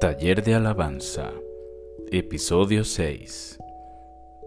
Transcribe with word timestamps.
Taller 0.00 0.44
de 0.44 0.54
Alabanza, 0.54 1.32
Episodio 2.12 2.84
6. 2.84 3.58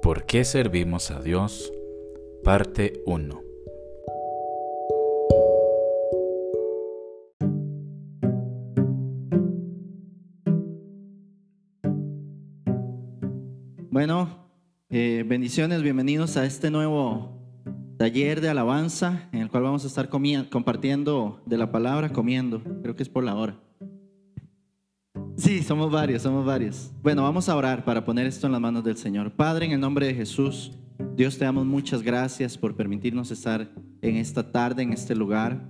¿Por 0.01 0.25
qué 0.25 0.45
servimos 0.45 1.11
a 1.11 1.19
Dios? 1.19 1.73
Parte 2.41 3.03
1. 3.05 3.41
Bueno, 13.89 14.47
eh, 14.89 15.25
bendiciones, 15.27 15.81
bienvenidos 15.81 16.37
a 16.37 16.45
este 16.45 16.71
nuevo 16.71 17.41
taller 17.97 18.39
de 18.39 18.47
alabanza 18.47 19.27
en 19.33 19.41
el 19.41 19.49
cual 19.49 19.63
vamos 19.63 19.83
a 19.83 19.87
estar 19.87 20.07
compartiendo 20.07 21.41
de 21.45 21.57
la 21.57 21.73
palabra, 21.73 22.13
comiendo, 22.13 22.63
creo 22.81 22.95
que 22.95 23.03
es 23.03 23.09
por 23.09 23.25
la 23.25 23.35
hora. 23.35 23.59
Sí, 25.37 25.63
somos 25.63 25.91
varios, 25.91 26.21
somos 26.21 26.45
varios. 26.45 26.91
Bueno, 27.01 27.23
vamos 27.23 27.49
a 27.49 27.55
orar 27.55 27.83
para 27.83 28.05
poner 28.05 28.27
esto 28.27 28.47
en 28.47 28.53
las 28.53 28.61
manos 28.61 28.83
del 28.83 28.97
Señor. 28.97 29.31
Padre, 29.31 29.65
en 29.65 29.71
el 29.71 29.79
nombre 29.79 30.05
de 30.05 30.13
Jesús, 30.13 30.71
Dios 31.15 31.37
te 31.37 31.45
damos 31.45 31.65
muchas 31.65 32.03
gracias 32.03 32.57
por 32.57 32.75
permitirnos 32.75 33.31
estar 33.31 33.71
en 34.01 34.17
esta 34.17 34.51
tarde, 34.51 34.83
en 34.83 34.93
este 34.93 35.15
lugar. 35.15 35.67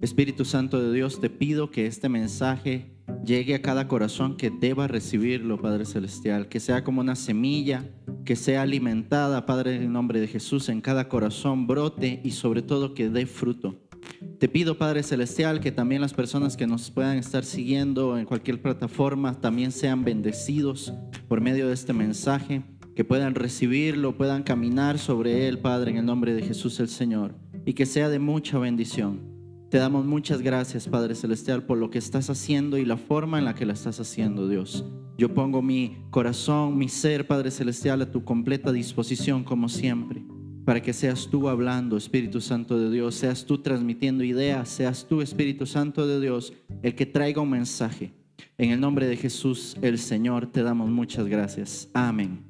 Espíritu 0.00 0.44
Santo 0.44 0.80
de 0.80 0.92
Dios, 0.92 1.20
te 1.20 1.30
pido 1.30 1.70
que 1.70 1.86
este 1.86 2.08
mensaje 2.08 2.92
llegue 3.24 3.54
a 3.54 3.62
cada 3.62 3.88
corazón 3.88 4.36
que 4.36 4.50
deba 4.50 4.86
recibirlo, 4.86 5.60
Padre 5.60 5.86
Celestial, 5.86 6.48
que 6.48 6.60
sea 6.60 6.84
como 6.84 7.00
una 7.00 7.16
semilla, 7.16 7.88
que 8.24 8.36
sea 8.36 8.62
alimentada, 8.62 9.46
Padre, 9.46 9.76
en 9.76 9.82
el 9.82 9.92
nombre 9.92 10.20
de 10.20 10.28
Jesús, 10.28 10.68
en 10.68 10.80
cada 10.80 11.08
corazón, 11.08 11.66
brote 11.66 12.20
y 12.22 12.32
sobre 12.32 12.62
todo 12.62 12.94
que 12.94 13.08
dé 13.08 13.26
fruto. 13.26 13.85
Te 14.38 14.48
pido, 14.48 14.76
Padre 14.76 15.02
Celestial, 15.02 15.60
que 15.60 15.72
también 15.72 16.02
las 16.02 16.12
personas 16.12 16.56
que 16.56 16.66
nos 16.66 16.90
puedan 16.90 17.16
estar 17.16 17.44
siguiendo 17.44 18.18
en 18.18 18.26
cualquier 18.26 18.60
plataforma 18.60 19.40
también 19.40 19.72
sean 19.72 20.04
bendecidos 20.04 20.92
por 21.26 21.40
medio 21.40 21.68
de 21.68 21.74
este 21.74 21.92
mensaje, 21.92 22.62
que 22.94 23.04
puedan 23.04 23.34
recibirlo, 23.34 24.16
puedan 24.16 24.42
caminar 24.42 24.98
sobre 24.98 25.48
él, 25.48 25.58
Padre, 25.58 25.92
en 25.92 25.96
el 25.98 26.06
nombre 26.06 26.34
de 26.34 26.42
Jesús 26.42 26.78
el 26.80 26.88
Señor, 26.88 27.34
y 27.64 27.72
que 27.72 27.86
sea 27.86 28.08
de 28.08 28.18
mucha 28.18 28.58
bendición. 28.58 29.20
Te 29.70 29.78
damos 29.78 30.04
muchas 30.04 30.42
gracias, 30.42 30.86
Padre 30.86 31.14
Celestial, 31.14 31.64
por 31.64 31.78
lo 31.78 31.90
que 31.90 31.98
estás 31.98 32.28
haciendo 32.30 32.78
y 32.78 32.84
la 32.84 32.96
forma 32.96 33.38
en 33.38 33.46
la 33.46 33.54
que 33.54 33.66
la 33.66 33.72
estás 33.72 34.00
haciendo, 34.00 34.48
Dios. 34.48 34.84
Yo 35.18 35.32
pongo 35.32 35.62
mi 35.62 35.96
corazón, 36.10 36.76
mi 36.76 36.88
ser, 36.88 37.26
Padre 37.26 37.50
Celestial, 37.50 38.02
a 38.02 38.10
tu 38.10 38.22
completa 38.22 38.70
disposición, 38.70 39.44
como 39.44 39.68
siempre 39.68 40.24
para 40.66 40.82
que 40.82 40.92
seas 40.92 41.28
tú 41.30 41.48
hablando, 41.48 41.96
Espíritu 41.96 42.40
Santo 42.40 42.76
de 42.76 42.90
Dios, 42.90 43.14
seas 43.14 43.46
tú 43.46 43.58
transmitiendo 43.58 44.24
ideas, 44.24 44.68
seas 44.68 45.06
tú, 45.08 45.22
Espíritu 45.22 45.64
Santo 45.64 46.08
de 46.08 46.20
Dios, 46.20 46.52
el 46.82 46.96
que 46.96 47.06
traiga 47.06 47.40
un 47.40 47.50
mensaje. 47.50 48.12
En 48.58 48.70
el 48.70 48.80
nombre 48.80 49.06
de 49.06 49.16
Jesús, 49.16 49.76
el 49.80 49.96
Señor, 49.96 50.48
te 50.48 50.64
damos 50.64 50.90
muchas 50.90 51.28
gracias. 51.28 51.88
Amén. 51.94 52.44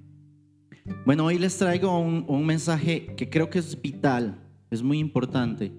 Bueno, 1.04 1.26
hoy 1.26 1.38
les 1.38 1.58
traigo 1.58 1.98
un, 1.98 2.46
mensaje 2.46 3.14
que 3.18 3.28
creo 3.28 3.50
que 3.50 3.58
es 3.58 3.78
vital, 3.82 4.42
es 4.70 4.82
muy 4.82 4.98
importante 4.98 5.70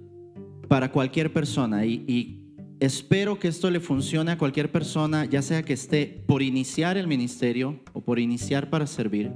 para 0.68 0.92
cualquier 0.92 1.34
persona 1.34 1.88
y, 1.88 2.44
espero 2.80 3.40
que 3.40 3.48
esto 3.48 3.72
le 3.72 3.80
funcione 3.80 4.34
a 4.34 4.38
cualquier 4.38 4.72
persona, 4.72 5.26
ya 5.26 5.42
sea 5.42 5.64
que 5.64 5.74
esté 5.74 6.24
por 6.28 6.44
iniciar 6.44 6.98
el 6.98 7.08
ministerio 7.08 7.80
o 7.94 8.02
por 8.02 8.20
iniciar 8.20 8.70
para 8.70 8.86
servir 8.86 9.32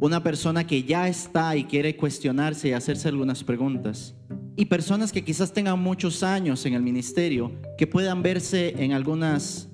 una 0.00 0.22
persona 0.22 0.66
que 0.66 0.82
ya 0.82 1.08
está 1.08 1.56
y 1.56 1.64
quiere 1.64 1.96
cuestionarse 1.96 2.68
y 2.68 2.72
hacerse 2.72 3.08
algunas 3.08 3.44
preguntas. 3.44 4.14
Y 4.56 4.66
personas 4.66 5.12
que 5.12 5.24
quizás 5.24 5.52
tengan 5.52 5.78
muchos 5.80 6.22
años 6.22 6.64
en 6.66 6.74
el 6.74 6.82
ministerio, 6.82 7.52
que 7.76 7.86
puedan 7.86 8.22
verse 8.22 8.74
en 8.82 8.92
algunas 8.92 9.68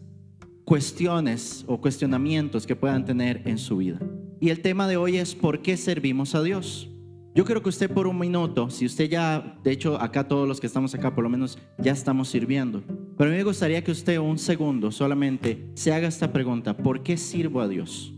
cuestiones 0.64 1.64
o 1.66 1.80
cuestionamientos 1.80 2.66
que 2.66 2.76
puedan 2.76 3.04
tener 3.04 3.42
en 3.44 3.58
su 3.58 3.78
vida. 3.78 3.98
Y 4.40 4.50
el 4.50 4.60
tema 4.60 4.86
de 4.86 4.96
hoy 4.96 5.16
es 5.16 5.34
¿por 5.34 5.62
qué 5.62 5.76
servimos 5.76 6.34
a 6.34 6.42
Dios? 6.42 6.88
Yo 7.34 7.44
creo 7.44 7.62
que 7.62 7.68
usted 7.68 7.90
por 7.90 8.06
un 8.06 8.18
minuto, 8.18 8.70
si 8.70 8.86
usted 8.86 9.08
ya, 9.08 9.58
de 9.62 9.70
hecho 9.70 10.00
acá 10.00 10.26
todos 10.26 10.48
los 10.48 10.60
que 10.60 10.66
estamos 10.66 10.94
acá 10.94 11.14
por 11.14 11.22
lo 11.22 11.30
menos 11.30 11.58
ya 11.78 11.92
estamos 11.92 12.28
sirviendo, 12.28 12.82
pero 13.16 13.30
a 13.30 13.32
mí 13.32 13.36
me 13.36 13.44
gustaría 13.44 13.84
que 13.84 13.92
usted 13.92 14.18
un 14.18 14.38
segundo 14.38 14.90
solamente 14.90 15.68
se 15.74 15.92
haga 15.92 16.08
esta 16.08 16.32
pregunta, 16.32 16.76
¿por 16.76 17.02
qué 17.02 17.16
sirvo 17.16 17.60
a 17.60 17.68
Dios? 17.68 18.14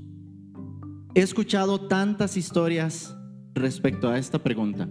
He 1.14 1.20
escuchado 1.20 1.78
tantas 1.78 2.38
historias 2.38 3.14
respecto 3.52 4.08
a 4.08 4.16
esta 4.16 4.42
pregunta. 4.42 4.88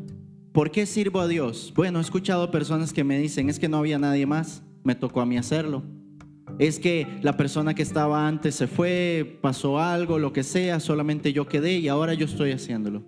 ¿Por 0.52 0.70
qué 0.70 0.86
sirvo 0.86 1.20
a 1.20 1.28
Dios? 1.28 1.74
Bueno, 1.76 1.98
he 1.98 2.02
escuchado 2.04 2.52
personas 2.52 2.94
que 2.94 3.04
me 3.04 3.18
dicen, 3.18 3.50
es 3.50 3.58
que 3.58 3.68
no 3.68 3.78
había 3.78 3.98
nadie 3.98 4.28
más, 4.28 4.62
me 4.84 4.94
tocó 4.94 5.22
a 5.22 5.26
mí 5.26 5.40
hacerlo. 5.40 5.82
Es 6.60 6.78
que 6.78 7.08
la 7.24 7.38
persona 7.38 7.74
que 7.74 7.82
estaba 7.82 8.28
antes 8.28 8.54
se 8.54 8.68
fue, 8.68 9.40
pasó 9.42 9.80
algo, 9.80 10.20
lo 10.20 10.32
que 10.32 10.44
sea, 10.44 10.80
solamente 10.80 11.34
yo 11.34 11.48
quedé 11.48 11.80
y 11.80 11.88
ahora 11.88 12.14
yo 12.14 12.28
estoy 12.28 12.52
haciéndolo. 12.52 13.04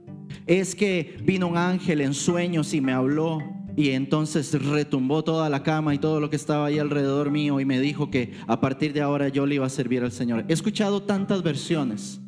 Es 0.47 0.73
que 0.73 1.17
vino 1.23 1.47
un 1.47 1.57
ángel 1.57 2.01
en 2.01 2.15
sueños 2.15 2.73
y 2.73 2.81
me 2.81 2.93
habló 2.93 3.37
y 3.77 3.91
entonces 3.91 4.59
retumbó 4.59 5.23
toda 5.23 5.49
la 5.49 5.61
cama 5.61 5.93
y 5.93 5.99
todo 5.99 6.19
lo 6.19 6.31
que 6.31 6.35
estaba 6.35 6.65
ahí 6.65 6.79
alrededor 6.79 7.29
mío 7.29 7.59
y 7.59 7.65
me 7.65 7.79
dijo 7.79 8.09
que 8.09 8.33
a 8.47 8.59
partir 8.59 8.91
de 8.91 9.01
ahora 9.01 9.27
yo 9.27 9.45
le 9.45 9.53
iba 9.53 9.67
a 9.67 9.69
servir 9.69 10.01
al 10.01 10.11
Señor. 10.11 10.45
He 10.47 10.53
escuchado 10.53 11.03
tantas 11.03 11.43
versiones 11.43 12.22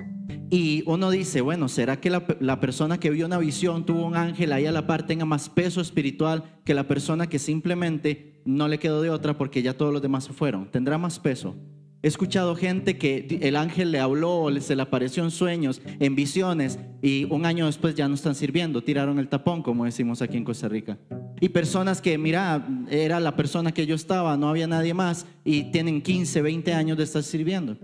y 0.49 0.83
uno 0.85 1.09
dice, 1.09 1.41
bueno, 1.41 1.67
¿será 1.67 1.99
que 1.99 2.09
la, 2.09 2.59
persona 2.59 2.99
que 2.99 3.09
vio 3.09 3.25
una 3.25 3.37
visión, 3.37 3.85
tuvo 3.85 4.05
un 4.05 4.15
ángel 4.15 4.53
ahí 4.53 4.65
a 4.65 4.71
la 4.71 4.85
par, 4.85 5.05
tenga 5.05 5.25
más 5.25 5.49
peso 5.49 5.81
espiritual 5.81 6.43
que 6.63 6.73
la 6.73 6.87
persona 6.87 7.27
que 7.27 7.39
simplemente 7.39 8.41
no 8.45 8.67
le 8.67 8.77
quedó 8.77 9.01
de 9.01 9.09
otra 9.09 9.37
porque 9.37 9.61
ya 9.61 9.75
todos 9.75 9.91
los 9.91 10.01
demás 10.01 10.25
se 10.25 10.33
fueron? 10.33 10.69
¿Tendrá 10.69 10.97
más 10.97 11.19
peso? 11.19 11.55
He 12.03 12.07
escuchado 12.07 12.55
gente 12.55 12.99
que 12.99 13.39
el 13.41 13.55
ángel 13.55 13.91
le 13.91 13.99
habló, 13.99 14.47
se 14.59 14.75
le 14.75 14.83
apareció 14.83 15.23
en 15.23 15.31
sueños, 15.31 15.81
en 15.99 16.15
visiones, 16.15 16.77
y 17.01 17.23
un 17.31 17.47
año 17.47 17.65
después 17.65 17.95
ya 17.95 18.07
no 18.07 18.13
están 18.13 18.35
sirviendo, 18.35 18.83
tiraron 18.83 19.17
el 19.17 19.27
tapón, 19.27 19.63
como 19.63 19.85
decimos 19.85 20.21
aquí 20.21 20.37
en 20.37 20.43
Costa 20.43 20.69
Rica. 20.69 20.99
Y 21.41 21.49
personas 21.49 22.01
que, 22.01 22.19
mira, 22.19 22.67
era 22.91 23.19
la 23.19 23.35
persona 23.35 23.71
que 23.71 23.87
yo 23.87 23.95
estaba, 23.95 24.37
no 24.37 24.49
había 24.49 24.67
nadie 24.67 24.93
más, 24.93 25.25
y 25.43 25.71
tienen 25.71 26.03
15, 26.03 26.43
20 26.43 26.73
años 26.75 26.95
de 26.95 27.05
estar 27.05 27.23
sirviendo. 27.23 27.75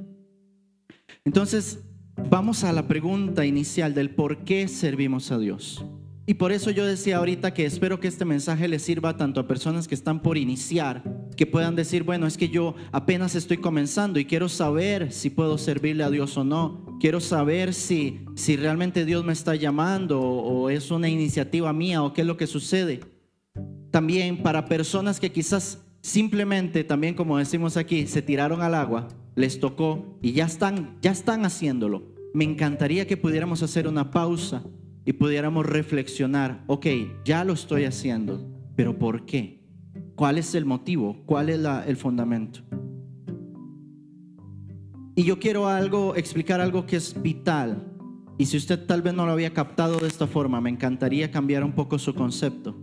Entonces, 1.26 1.80
Vamos 2.18 2.64
a 2.64 2.72
la 2.72 2.88
pregunta 2.88 3.46
inicial 3.46 3.94
del 3.94 4.10
por 4.10 4.44
qué 4.44 4.68
servimos 4.68 5.32
a 5.32 5.38
Dios. 5.38 5.84
Y 6.26 6.36
por 6.36 6.52
eso 6.52 6.72
yo 6.72 6.86
decía 6.86 7.18
ahorita 7.18 7.54
que 7.54 7.66
espero 7.66 8.00
que 8.00 8.08
este 8.08 8.26
mensaje 8.26 8.68
les 8.68 8.84
sirva 8.84 9.18
tanto 9.18 9.40
a 9.40 9.48
personas 9.48 9.88
que 9.88 9.96
están 9.96 10.22
por 10.22 10.38
iniciar, 10.38 11.04
que 11.36 11.46
puedan 11.46 11.76
decir, 11.76 12.04
bueno, 12.04 12.28
es 12.28 12.38
que 12.38 12.50
yo 12.50 12.76
apenas 12.92 13.36
estoy 13.36 13.58
comenzando 13.58 14.20
y 14.20 14.26
quiero 14.26 14.48
saber 14.48 15.12
si 15.12 15.30
puedo 15.30 15.58
servirle 15.58 16.04
a 16.04 16.10
Dios 16.10 16.38
o 16.38 16.44
no. 16.44 16.98
Quiero 17.00 17.20
saber 17.20 17.74
si, 17.74 18.22
si 18.36 18.56
realmente 18.56 19.04
Dios 19.04 19.26
me 19.26 19.34
está 19.34 19.56
llamando 19.56 20.22
o 20.22 20.70
es 20.70 20.92
una 20.92 21.10
iniciativa 21.10 21.74
mía 21.74 22.04
o 22.04 22.14
qué 22.14 22.22
es 22.22 22.28
lo 22.28 22.38
que 22.38 22.48
sucede. 22.48 23.02
También 23.90 24.42
para 24.42 24.66
personas 24.66 25.20
que 25.20 25.32
quizás 25.32 25.80
simplemente, 26.02 26.84
también 26.84 27.16
como 27.16 27.40
decimos 27.40 27.76
aquí, 27.76 28.08
se 28.08 28.22
tiraron 28.22 28.62
al 28.62 28.76
agua 28.76 29.08
les 29.36 29.60
tocó 29.60 30.18
y 30.22 30.34
ya 30.34 30.46
están, 30.46 30.98
ya 31.02 31.12
están 31.12 31.46
haciéndolo. 31.46 32.04
Me 32.34 32.44
encantaría 32.44 33.08
que 33.08 33.18
pudiéramos 33.18 33.64
hacer 33.64 33.88
una 33.88 34.12
pausa 34.12 34.64
y 35.06 35.14
pudiéramos 35.14 35.66
reflexionar, 35.66 36.64
ok, 36.68 36.88
ya 37.26 37.44
lo 37.44 37.54
estoy 37.54 37.86
haciendo, 37.86 38.48
pero 38.76 38.98
¿por 38.98 39.26
qué? 39.26 39.62
¿Cuál 40.16 40.38
es 40.38 40.54
el 40.56 40.66
motivo? 40.66 41.24
¿Cuál 41.26 41.50
es 41.50 41.60
el 41.88 41.98
fundamento? 41.98 42.62
Y 45.16 45.24
yo 45.24 45.40
quiero 45.40 45.68
algo, 45.68 46.16
explicar 46.16 46.62
algo 46.62 46.86
que 46.86 46.96
es 46.96 47.22
vital. 47.22 47.88
Y 48.38 48.46
si 48.46 48.58
usted 48.58 48.86
tal 48.86 49.02
vez 49.02 49.14
no 49.14 49.26
lo 49.26 49.34
había 49.34 49.54
captado 49.54 50.00
de 50.00 50.08
esta 50.08 50.26
forma, 50.28 50.62
me 50.62 50.70
encantaría 50.70 51.32
cambiar 51.32 51.64
un 51.64 51.74
poco 51.74 52.00
su 52.00 52.14
concepto. 52.14 52.76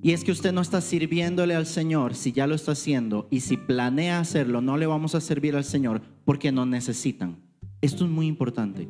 Y 0.00 0.12
es 0.12 0.22
que 0.22 0.30
usted 0.30 0.52
no 0.52 0.60
está 0.60 0.80
sirviéndole 0.80 1.54
al 1.54 1.66
Señor 1.66 2.14
si 2.14 2.30
ya 2.32 2.46
lo 2.46 2.54
está 2.54 2.72
haciendo 2.72 3.26
y 3.30 3.40
si 3.40 3.56
planea 3.56 4.20
hacerlo, 4.20 4.60
no 4.60 4.76
le 4.76 4.86
vamos 4.86 5.14
a 5.14 5.20
servir 5.20 5.56
al 5.56 5.64
Señor 5.64 6.02
porque 6.24 6.52
nos 6.52 6.68
necesitan. 6.68 7.42
Esto 7.80 8.04
es 8.04 8.10
muy 8.10 8.26
importante. 8.26 8.88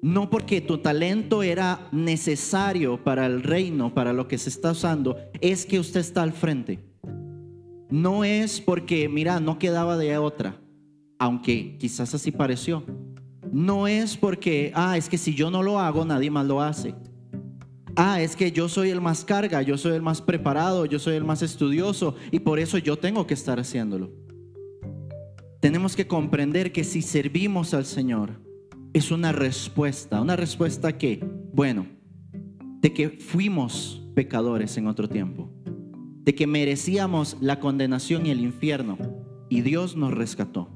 No 0.00 0.30
porque 0.30 0.60
tu 0.60 0.78
talento 0.78 1.42
era 1.42 1.88
necesario 1.92 3.02
para 3.02 3.26
el 3.26 3.42
reino, 3.42 3.94
para 3.94 4.12
lo 4.12 4.26
que 4.28 4.38
se 4.38 4.50
está 4.50 4.72
usando, 4.72 5.16
es 5.40 5.66
que 5.66 5.78
usted 5.78 6.00
está 6.00 6.22
al 6.22 6.32
frente. 6.32 6.78
No 7.90 8.24
es 8.24 8.60
porque, 8.60 9.08
mira, 9.08 9.40
no 9.40 9.58
quedaba 9.58 9.96
de 9.96 10.16
otra, 10.18 10.60
aunque 11.18 11.76
quizás 11.78 12.14
así 12.14 12.32
pareció. 12.32 12.84
No 13.52 13.86
es 13.86 14.16
porque, 14.16 14.72
ah, 14.74 14.96
es 14.96 15.08
que 15.08 15.18
si 15.18 15.34
yo 15.34 15.50
no 15.50 15.62
lo 15.62 15.78
hago, 15.78 16.04
nadie 16.04 16.30
más 16.30 16.46
lo 16.46 16.60
hace 16.60 16.94
ah, 17.96 18.20
es 18.20 18.36
que 18.36 18.52
yo 18.52 18.68
soy 18.68 18.90
el 18.90 19.00
más 19.00 19.24
carga, 19.24 19.62
yo 19.62 19.78
soy 19.78 19.92
el 19.92 20.02
más 20.02 20.20
preparado, 20.20 20.86
yo 20.86 20.98
soy 20.98 21.16
el 21.16 21.24
más 21.24 21.42
estudioso 21.42 22.14
y 22.30 22.40
por 22.40 22.58
eso 22.58 22.78
yo 22.78 22.96
tengo 22.96 23.26
que 23.26 23.34
estar 23.34 23.58
haciéndolo. 23.58 24.12
Tenemos 25.60 25.96
que 25.96 26.06
comprender 26.06 26.72
que 26.72 26.84
si 26.84 27.02
servimos 27.02 27.74
al 27.74 27.86
Señor 27.86 28.40
es 28.92 29.10
una 29.10 29.32
respuesta, 29.32 30.20
una 30.20 30.36
respuesta 30.36 30.98
que, 30.98 31.24
bueno, 31.52 31.86
de 32.80 32.92
que 32.92 33.10
fuimos 33.10 34.02
pecadores 34.14 34.76
en 34.76 34.86
otro 34.86 35.08
tiempo, 35.08 35.50
de 36.22 36.34
que 36.34 36.46
merecíamos 36.46 37.36
la 37.40 37.60
condenación 37.60 38.26
y 38.26 38.30
el 38.30 38.40
infierno 38.40 38.98
y 39.48 39.62
Dios 39.62 39.96
nos 39.96 40.12
rescató 40.12 40.74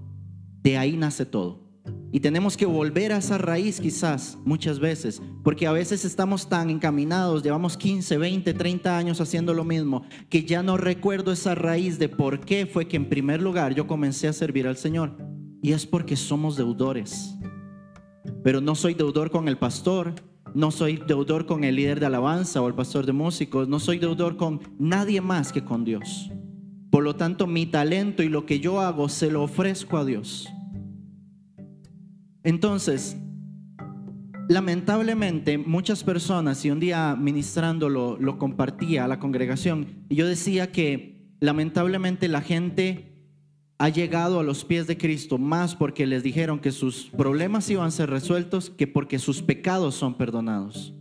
de 0.62 0.76
ahí 0.76 0.96
nace 0.96 1.24
todo. 1.24 1.67
Y 2.10 2.20
tenemos 2.20 2.56
que 2.56 2.64
volver 2.64 3.12
a 3.12 3.18
esa 3.18 3.36
raíz 3.36 3.80
quizás 3.80 4.38
muchas 4.44 4.78
veces, 4.78 5.20
porque 5.44 5.66
a 5.66 5.72
veces 5.72 6.04
estamos 6.06 6.48
tan 6.48 6.70
encaminados, 6.70 7.42
llevamos 7.42 7.76
15, 7.76 8.16
20, 8.16 8.54
30 8.54 8.96
años 8.96 9.20
haciendo 9.20 9.52
lo 9.52 9.64
mismo, 9.64 10.04
que 10.30 10.44
ya 10.44 10.62
no 10.62 10.78
recuerdo 10.78 11.32
esa 11.32 11.54
raíz 11.54 11.98
de 11.98 12.08
por 12.08 12.40
qué 12.40 12.66
fue 12.66 12.88
que 12.88 12.96
en 12.96 13.10
primer 13.10 13.42
lugar 13.42 13.74
yo 13.74 13.86
comencé 13.86 14.26
a 14.26 14.32
servir 14.32 14.66
al 14.66 14.78
Señor. 14.78 15.18
Y 15.60 15.72
es 15.72 15.86
porque 15.86 16.16
somos 16.16 16.56
deudores. 16.56 17.34
Pero 18.42 18.60
no 18.60 18.74
soy 18.74 18.94
deudor 18.94 19.30
con 19.30 19.48
el 19.48 19.58
pastor, 19.58 20.14
no 20.54 20.70
soy 20.70 21.02
deudor 21.06 21.44
con 21.44 21.62
el 21.64 21.76
líder 21.76 22.00
de 22.00 22.06
alabanza 22.06 22.62
o 22.62 22.68
el 22.68 22.74
pastor 22.74 23.04
de 23.04 23.12
músicos, 23.12 23.68
no 23.68 23.80
soy 23.80 23.98
deudor 23.98 24.36
con 24.36 24.60
nadie 24.78 25.20
más 25.20 25.52
que 25.52 25.64
con 25.64 25.84
Dios. 25.84 26.30
Por 26.90 27.04
lo 27.04 27.16
tanto, 27.16 27.46
mi 27.46 27.66
talento 27.66 28.22
y 28.22 28.28
lo 28.28 28.46
que 28.46 28.60
yo 28.60 28.80
hago 28.80 29.10
se 29.10 29.30
lo 29.30 29.42
ofrezco 29.42 29.98
a 29.98 30.06
Dios. 30.06 30.48
Entonces, 32.42 33.16
lamentablemente 34.48 35.58
muchas 35.58 36.04
personas, 36.04 36.64
y 36.64 36.70
un 36.70 36.80
día 36.80 37.16
ministrándolo 37.16 38.16
lo 38.18 38.38
compartía 38.38 39.04
a 39.04 39.08
la 39.08 39.18
congregación, 39.18 40.04
y 40.08 40.16
yo 40.16 40.26
decía 40.26 40.72
que 40.72 41.18
lamentablemente 41.40 42.28
la 42.28 42.40
gente 42.40 43.08
ha 43.78 43.88
llegado 43.88 44.40
a 44.40 44.42
los 44.42 44.64
pies 44.64 44.86
de 44.86 44.98
Cristo 44.98 45.38
más 45.38 45.76
porque 45.76 46.06
les 46.06 46.22
dijeron 46.22 46.58
que 46.58 46.72
sus 46.72 47.10
problemas 47.16 47.70
iban 47.70 47.86
a 47.86 47.90
ser 47.92 48.10
resueltos 48.10 48.70
que 48.70 48.88
porque 48.88 49.20
sus 49.20 49.40
pecados 49.40 49.94
son 49.94 50.14
perdonados. 50.14 50.94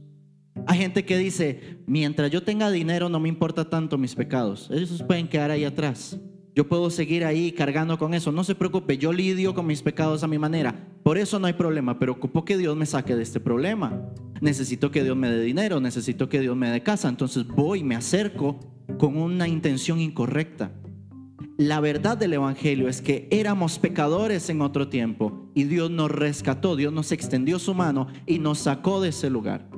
Hay 0.67 0.77
gente 0.77 1.05
que 1.05 1.17
dice, 1.17 1.79
mientras 1.87 2.29
yo 2.29 2.43
tenga 2.43 2.69
dinero 2.69 3.09
no 3.09 3.19
me 3.19 3.29
importa 3.29 3.69
tanto 3.69 3.97
mis 3.97 4.15
pecados, 4.15 4.69
ellos 4.71 5.03
pueden 5.07 5.27
quedar 5.27 5.49
ahí 5.49 5.63
atrás. 5.63 6.19
Yo 6.57 6.67
puedo 6.67 6.89
seguir 6.89 7.23
ahí 7.23 7.51
cargando 7.51 7.99
con 7.99 8.15
eso. 8.15 8.31
No 8.31 8.43
se 8.43 8.55
preocupe, 8.55 8.97
yo 8.97 9.13
lidio 9.13 9.53
con 9.53 9.67
mis 9.67 9.83
pecados 9.83 10.23
a 10.23 10.27
mi 10.27 10.39
manera. 10.39 10.87
Por 11.03 11.19
eso 11.19 11.37
no 11.37 11.45
hay 11.45 11.53
problema, 11.53 11.99
pero 11.99 12.19
que 12.19 12.57
Dios 12.57 12.75
me 12.75 12.87
saque 12.87 13.15
de 13.15 13.21
este 13.21 13.39
problema. 13.39 14.01
Necesito 14.41 14.89
que 14.89 15.03
Dios 15.03 15.15
me 15.15 15.29
dé 15.29 15.39
dinero, 15.43 15.79
necesito 15.79 16.29
que 16.29 16.39
Dios 16.39 16.57
me 16.57 16.71
dé 16.71 16.81
casa. 16.81 17.09
Entonces 17.09 17.45
voy, 17.45 17.83
me 17.83 17.95
acerco 17.95 18.59
con 18.97 19.17
una 19.17 19.47
intención 19.47 19.99
incorrecta. 19.99 20.71
La 21.57 21.79
verdad 21.79 22.17
del 22.17 22.33
Evangelio 22.33 22.87
es 22.87 23.03
que 23.03 23.27
éramos 23.29 23.77
pecadores 23.77 24.49
en 24.49 24.61
otro 24.61 24.87
tiempo 24.87 25.51
y 25.53 25.65
Dios 25.65 25.91
nos 25.91 26.09
rescató, 26.09 26.75
Dios 26.75 26.91
nos 26.91 27.11
extendió 27.11 27.59
su 27.59 27.75
mano 27.75 28.07
y 28.25 28.39
nos 28.39 28.57
sacó 28.57 28.99
de 28.99 29.09
ese 29.09 29.29
lugar. 29.29 29.69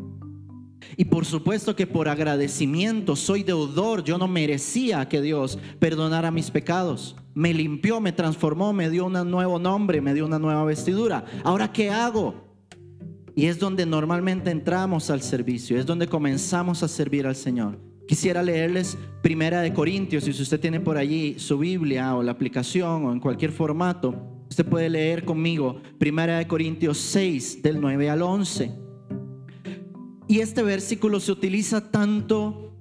Y 1.00 1.06
por 1.06 1.24
supuesto 1.24 1.78
que 1.78 1.88
por 1.88 2.10
agradecimiento 2.10 3.16
soy 3.16 3.44
deudor. 3.44 4.04
Yo 4.04 4.18
no 4.18 4.28
merecía 4.28 5.08
que 5.08 5.22
Dios 5.22 5.58
perdonara 5.80 6.30
mis 6.30 6.52
pecados. 6.52 7.16
Me 7.34 7.54
limpió, 7.54 8.02
me 8.02 8.12
transformó, 8.12 8.74
me 8.74 8.90
dio 8.90 9.06
un 9.06 9.14
nuevo 9.32 9.60
nombre, 9.60 10.02
me 10.02 10.14
dio 10.14 10.26
una 10.26 10.40
nueva 10.40 10.66
vestidura. 10.66 11.24
Ahora, 11.46 11.72
¿qué 11.72 11.90
hago? 11.90 12.34
Y 13.34 13.46
es 13.46 13.60
donde 13.60 13.86
normalmente 13.86 14.52
entramos 14.52 15.10
al 15.10 15.22
servicio, 15.22 15.80
es 15.80 15.86
donde 15.86 16.06
comenzamos 16.06 16.84
a 16.84 16.90
servir 16.90 17.26
al 17.26 17.38
Señor. 17.38 17.80
Quisiera 18.06 18.44
leerles 18.44 18.98
Primera 19.22 19.62
de 19.62 19.72
Corintios, 19.72 20.26
si 20.26 20.32
usted 20.32 20.60
tiene 20.60 20.82
por 20.82 20.98
allí 20.98 21.40
su 21.40 21.58
Biblia 21.58 22.14
o 22.14 22.24
la 22.24 22.34
aplicación 22.34 23.06
o 23.06 23.14
en 23.14 23.22
cualquier 23.22 23.54
formato, 23.54 24.44
usted 24.50 24.66
puede 24.66 24.90
leer 24.90 25.24
conmigo 25.24 25.80
Primera 25.98 26.40
de 26.40 26.48
Corintios 26.50 26.98
6 26.98 27.64
del 27.64 27.80
9 27.80 28.10
al 28.10 28.22
11. 28.22 28.89
Y 30.30 30.42
este 30.42 30.62
versículo 30.62 31.20
se 31.20 31.32
utiliza 31.32 31.90
tanto 31.90 32.72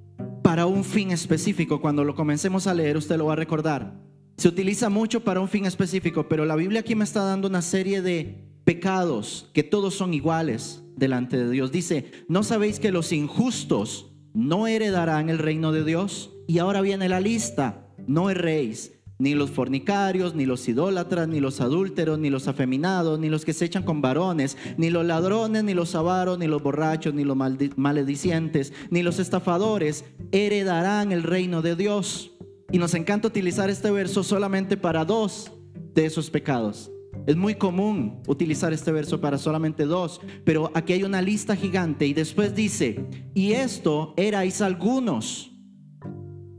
para 0.43 0.67
un 0.67 0.85
fin 0.85 1.13
específico. 1.13 1.81
Cuando 1.81 2.05
lo 2.05 2.15
comencemos 2.15 2.67
a 2.67 2.75
leer, 2.75 2.99
usted 2.99 3.17
lo 3.17 3.25
va 3.25 3.33
a 3.33 3.37
recordar. 3.37 3.99
Se 4.37 4.49
utiliza 4.49 4.91
mucho 4.91 5.25
para 5.25 5.41
un 5.41 5.49
fin 5.49 5.65
específico, 5.65 6.29
pero 6.29 6.45
la 6.45 6.57
Biblia 6.57 6.81
aquí 6.81 6.95
me 6.95 7.05
está 7.05 7.25
dando 7.25 7.49
una 7.49 7.63
serie 7.63 8.03
de 8.03 8.45
pecados 8.65 9.49
que 9.55 9.63
todos 9.63 9.95
son 9.95 10.13
iguales 10.13 10.83
delante 10.95 11.39
de 11.39 11.49
Dios. 11.49 11.73
Dice, 11.73 12.13
¿no 12.29 12.43
sabéis 12.43 12.79
que 12.79 12.93
los 12.93 13.13
injustos 13.13 14.13
no 14.35 14.67
heredarán 14.67 15.31
el 15.31 15.39
reino 15.39 15.73
de 15.73 15.85
Dios? 15.85 16.31
Y 16.47 16.59
ahora 16.59 16.83
viene 16.83 17.09
la 17.09 17.21
lista, 17.21 17.89
no 18.07 18.29
erréis 18.29 18.93
ni 19.19 19.35
los 19.35 19.51
fornicarios, 19.51 20.35
ni 20.35 20.47
los 20.47 20.69
idólatras, 20.69 21.29
ni 21.29 21.41
los 21.41 21.61
adúlteros, 21.61 22.19
ni 22.19 22.31
los 22.31 22.49
afeminados, 22.49 23.19
ni 23.19 23.29
los 23.29 23.45
que 23.45 23.53
se 23.53 23.65
echan 23.65 23.83
con 23.83 24.01
varones, 24.01 24.57
ni 24.77 24.91
los 24.91 25.05
ladrones, 25.05 25.65
ni 25.65 25.75
los 25.75 25.95
avaros, 25.95 26.39
ni 26.39 26.47
los 26.47 26.63
borrachos, 26.63 27.15
ni 27.15 27.25
los 27.25 27.37
maledicientes, 27.77 28.73
ni 28.91 29.03
los 29.03 29.19
estafadores 29.19 30.05
heredarán 30.33 31.13
el 31.13 31.23
reino 31.23 31.63
de 31.63 31.77
Dios. 31.77 32.33
Y 32.71 32.79
nos 32.79 32.95
encanta 32.95 33.29
utilizar 33.29 33.71
este 33.71 33.91
verso 33.91 34.23
solamente 34.23 34.77
para 34.77 35.05
dos 35.05 35.51
de 35.95 36.07
esos 36.07 36.31
pecados. 36.31 36.91
Es 37.27 37.37
muy 37.37 37.57
común 37.57 38.23
utilizar 38.27 38.73
este 38.73 38.93
verso 38.93 39.21
para 39.21 39.39
solamente 39.39 39.85
dos, 39.85 40.21
pero 40.45 40.71
aquí 40.75 40.93
hay 40.93 41.03
una 41.03 41.21
lista 41.21 41.57
gigante 41.57 42.07
y 42.07 42.15
después 42.15 42.55
dice, 42.55 43.07
y 43.35 43.53
esto 43.53 44.15
erais 44.17 44.63
algunos 44.63 45.58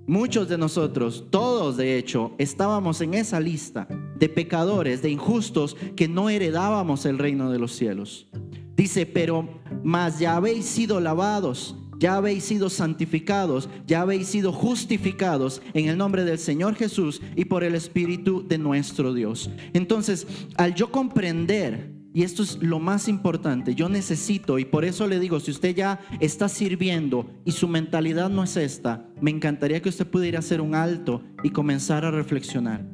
Muchos 0.09 0.49
de 0.49 0.57
nosotros, 0.57 1.25
todos 1.29 1.77
de 1.77 1.95
hecho, 1.95 2.33
estábamos 2.39 2.99
en 3.01 3.13
esa 3.13 3.39
lista 3.39 3.87
de 4.17 4.27
pecadores, 4.27 5.03
de 5.03 5.11
injustos, 5.11 5.77
que 5.95 6.07
no 6.07 6.31
heredábamos 6.31 7.05
el 7.05 7.19
reino 7.19 7.51
de 7.51 7.59
los 7.59 7.73
cielos. 7.73 8.27
Dice, 8.75 9.05
pero 9.05 9.61
más 9.83 10.17
ya 10.17 10.35
habéis 10.35 10.65
sido 10.65 10.99
lavados, 10.99 11.75
ya 11.99 12.15
habéis 12.15 12.43
sido 12.43 12.71
santificados, 12.71 13.69
ya 13.85 14.01
habéis 14.01 14.29
sido 14.29 14.51
justificados 14.51 15.61
en 15.75 15.89
el 15.89 15.97
nombre 15.99 16.23
del 16.23 16.39
Señor 16.39 16.73
Jesús 16.73 17.21
y 17.35 17.45
por 17.45 17.63
el 17.63 17.75
Espíritu 17.75 18.43
de 18.47 18.57
nuestro 18.57 19.13
Dios. 19.13 19.51
Entonces, 19.73 20.25
al 20.55 20.73
yo 20.73 20.91
comprender 20.91 21.99
y 22.13 22.23
esto 22.23 22.41
es 22.41 22.57
lo 22.61 22.79
más 22.79 23.07
importante. 23.07 23.75
Yo 23.75 23.87
necesito, 23.87 24.57
y 24.57 24.65
por 24.65 24.83
eso 24.83 25.07
le 25.07 25.19
digo, 25.19 25.39
si 25.39 25.51
usted 25.51 25.75
ya 25.75 25.99
está 26.19 26.49
sirviendo 26.49 27.29
y 27.45 27.51
su 27.51 27.67
mentalidad 27.67 28.29
no 28.29 28.43
es 28.43 28.57
esta, 28.57 29.05
me 29.21 29.31
encantaría 29.31 29.81
que 29.81 29.89
usted 29.89 30.07
pudiera 30.07 30.39
hacer 30.39 30.61
un 30.61 30.75
alto 30.75 31.23
y 31.43 31.49
comenzar 31.49 32.05
a 32.05 32.11
reflexionar. 32.11 32.85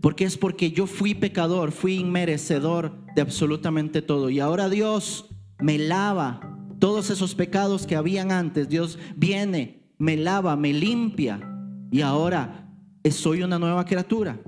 Porque 0.00 0.24
es 0.24 0.36
porque 0.36 0.70
yo 0.70 0.86
fui 0.86 1.14
pecador, 1.14 1.72
fui 1.72 1.94
inmerecedor 1.94 2.92
de 3.14 3.22
absolutamente 3.22 4.02
todo. 4.02 4.30
Y 4.30 4.40
ahora 4.40 4.68
Dios 4.68 5.30
me 5.60 5.78
lava 5.78 6.40
todos 6.78 7.10
esos 7.10 7.34
pecados 7.34 7.86
que 7.86 7.96
habían 7.96 8.30
antes. 8.30 8.68
Dios 8.68 8.98
viene, 9.16 9.88
me 9.98 10.16
lava, 10.16 10.56
me 10.56 10.72
limpia. 10.72 11.40
Y 11.90 12.02
ahora 12.02 12.70
soy 13.10 13.42
una 13.42 13.58
nueva 13.58 13.84
criatura. 13.84 14.40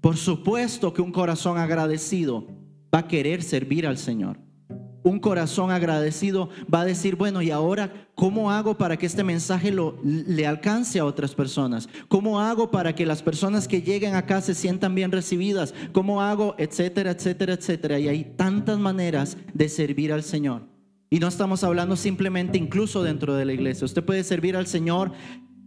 Por 0.00 0.16
supuesto 0.16 0.92
que 0.92 1.02
un 1.02 1.12
corazón 1.12 1.58
agradecido 1.58 2.46
va 2.94 3.00
a 3.00 3.08
querer 3.08 3.42
servir 3.42 3.86
al 3.86 3.98
Señor. 3.98 4.47
Un 5.02 5.20
corazón 5.20 5.70
agradecido 5.70 6.50
va 6.72 6.80
a 6.80 6.84
decir, 6.84 7.16
bueno, 7.16 7.40
¿y 7.40 7.50
ahora 7.50 8.08
cómo 8.14 8.50
hago 8.50 8.76
para 8.76 8.96
que 8.96 9.06
este 9.06 9.24
mensaje 9.24 9.70
lo, 9.70 9.96
le 10.02 10.46
alcance 10.46 10.98
a 10.98 11.04
otras 11.04 11.34
personas? 11.34 11.88
¿Cómo 12.08 12.40
hago 12.40 12.70
para 12.70 12.94
que 12.94 13.06
las 13.06 13.22
personas 13.22 13.68
que 13.68 13.82
lleguen 13.82 14.14
acá 14.14 14.40
se 14.40 14.54
sientan 14.54 14.94
bien 14.94 15.12
recibidas? 15.12 15.72
¿Cómo 15.92 16.20
hago? 16.20 16.54
Etcétera, 16.58 17.12
etcétera, 17.12 17.54
etcétera. 17.54 17.98
Y 17.98 18.08
hay 18.08 18.24
tantas 18.36 18.78
maneras 18.78 19.36
de 19.54 19.68
servir 19.68 20.12
al 20.12 20.22
Señor. 20.22 20.62
Y 21.10 21.20
no 21.20 21.28
estamos 21.28 21.64
hablando 21.64 21.96
simplemente 21.96 22.58
incluso 22.58 23.02
dentro 23.02 23.34
de 23.34 23.44
la 23.44 23.54
iglesia. 23.54 23.86
Usted 23.86 24.04
puede 24.04 24.24
servir 24.24 24.56
al 24.56 24.66
Señor 24.66 25.12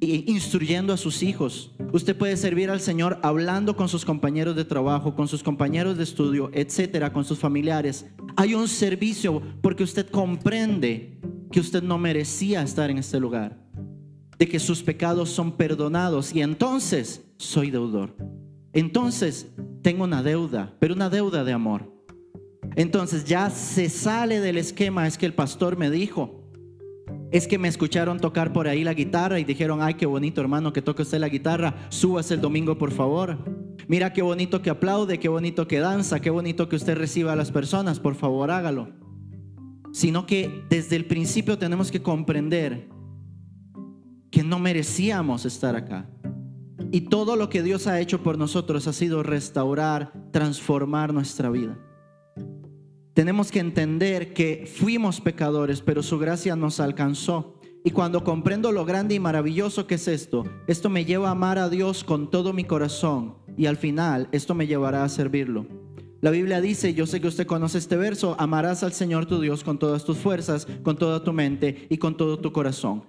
instruyendo 0.01 0.93
a 0.93 0.97
sus 0.97 1.21
hijos. 1.21 1.71
Usted 1.93 2.17
puede 2.17 2.35
servir 2.35 2.71
al 2.71 2.79
Señor 2.79 3.19
hablando 3.21 3.75
con 3.75 3.87
sus 3.87 4.03
compañeros 4.03 4.55
de 4.55 4.65
trabajo, 4.65 5.15
con 5.15 5.27
sus 5.27 5.43
compañeros 5.43 5.95
de 5.95 6.03
estudio, 6.03 6.49
etcétera, 6.53 7.13
con 7.13 7.23
sus 7.23 7.37
familiares. 7.37 8.07
Hay 8.41 8.55
un 8.55 8.67
servicio 8.67 9.39
porque 9.61 9.83
usted 9.83 10.09
comprende 10.09 11.19
que 11.51 11.59
usted 11.59 11.83
no 11.83 11.99
merecía 11.99 12.63
estar 12.63 12.89
en 12.89 12.97
este 12.97 13.19
lugar, 13.19 13.55
de 14.39 14.47
que 14.47 14.59
sus 14.59 14.81
pecados 14.81 15.29
son 15.29 15.51
perdonados 15.51 16.33
y 16.33 16.41
entonces 16.41 17.23
soy 17.37 17.69
deudor. 17.69 18.15
Entonces 18.73 19.45
tengo 19.83 20.05
una 20.05 20.23
deuda, 20.23 20.75
pero 20.79 20.95
una 20.95 21.11
deuda 21.11 21.43
de 21.43 21.53
amor. 21.53 21.93
Entonces 22.75 23.25
ya 23.25 23.51
se 23.51 23.89
sale 23.89 24.39
del 24.39 24.57
esquema, 24.57 25.05
es 25.05 25.19
que 25.19 25.27
el 25.27 25.35
pastor 25.35 25.77
me 25.77 25.91
dijo, 25.91 26.41
es 27.31 27.47
que 27.47 27.59
me 27.59 27.67
escucharon 27.67 28.19
tocar 28.19 28.53
por 28.53 28.67
ahí 28.67 28.83
la 28.83 28.95
guitarra 28.95 29.39
y 29.39 29.43
dijeron, 29.43 29.83
ay, 29.83 29.93
qué 29.93 30.07
bonito 30.07 30.41
hermano 30.41 30.73
que 30.73 30.81
toque 30.81 31.03
usted 31.03 31.19
la 31.19 31.29
guitarra, 31.29 31.75
súbase 31.89 32.33
el 32.33 32.41
domingo 32.41 32.75
por 32.75 32.89
favor. 32.89 33.37
Mira 33.87 34.13
qué 34.13 34.21
bonito 34.21 34.61
que 34.61 34.69
aplaude, 34.69 35.19
qué 35.19 35.29
bonito 35.29 35.67
que 35.67 35.79
danza, 35.79 36.19
qué 36.19 36.29
bonito 36.29 36.69
que 36.69 36.75
usted 36.75 36.97
reciba 36.97 37.33
a 37.33 37.35
las 37.35 37.51
personas, 37.51 37.99
por 37.99 38.15
favor 38.15 38.51
hágalo. 38.51 38.89
Sino 39.91 40.25
que 40.25 40.63
desde 40.69 40.95
el 40.95 41.05
principio 41.05 41.57
tenemos 41.57 41.91
que 41.91 42.01
comprender 42.01 42.87
que 44.31 44.43
no 44.43 44.59
merecíamos 44.59 45.45
estar 45.45 45.75
acá. 45.75 46.09
Y 46.91 47.01
todo 47.01 47.35
lo 47.35 47.49
que 47.49 47.63
Dios 47.63 47.87
ha 47.87 47.99
hecho 47.99 48.23
por 48.23 48.37
nosotros 48.37 48.87
ha 48.87 48.93
sido 48.93 49.23
restaurar, 49.23 50.13
transformar 50.31 51.13
nuestra 51.13 51.49
vida. 51.49 51.77
Tenemos 53.13 53.51
que 53.51 53.59
entender 53.59 54.33
que 54.33 54.69
fuimos 54.73 55.19
pecadores, 55.19 55.81
pero 55.81 56.01
su 56.01 56.17
gracia 56.17 56.55
nos 56.55 56.79
alcanzó. 56.79 57.59
Y 57.83 57.91
cuando 57.91 58.23
comprendo 58.23 58.71
lo 58.71 58.85
grande 58.85 59.15
y 59.15 59.19
maravilloso 59.19 59.87
que 59.87 59.95
es 59.95 60.07
esto, 60.07 60.45
esto 60.67 60.89
me 60.89 61.03
lleva 61.03 61.29
a 61.29 61.31
amar 61.31 61.57
a 61.57 61.69
Dios 61.69 62.03
con 62.03 62.29
todo 62.29 62.53
mi 62.53 62.63
corazón 62.63 63.40
y 63.57 63.65
al 63.65 63.77
final 63.77 64.27
esto 64.31 64.55
me 64.55 64.67
llevará 64.67 65.03
a 65.03 65.09
servirlo. 65.09 65.65
La 66.21 66.29
Biblia 66.29 66.61
dice, 66.61 66.93
yo 66.93 67.07
sé 67.07 67.19
que 67.19 67.27
usted 67.27 67.47
conoce 67.47 67.79
este 67.79 67.97
verso, 67.97 68.35
amarás 68.37 68.83
al 68.83 68.93
Señor 68.93 69.25
tu 69.25 69.41
Dios 69.41 69.63
con 69.63 69.79
todas 69.79 70.05
tus 70.05 70.17
fuerzas, 70.17 70.67
con 70.83 70.95
toda 70.95 71.23
tu 71.23 71.33
mente 71.33 71.87
y 71.89 71.97
con 71.97 72.15
todo 72.15 72.37
tu 72.37 72.51
corazón. 72.51 73.03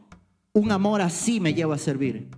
Un 0.54 0.72
amor 0.72 1.02
así 1.02 1.38
me 1.38 1.52
lleva 1.52 1.74
a 1.74 1.78
servir. 1.78 2.28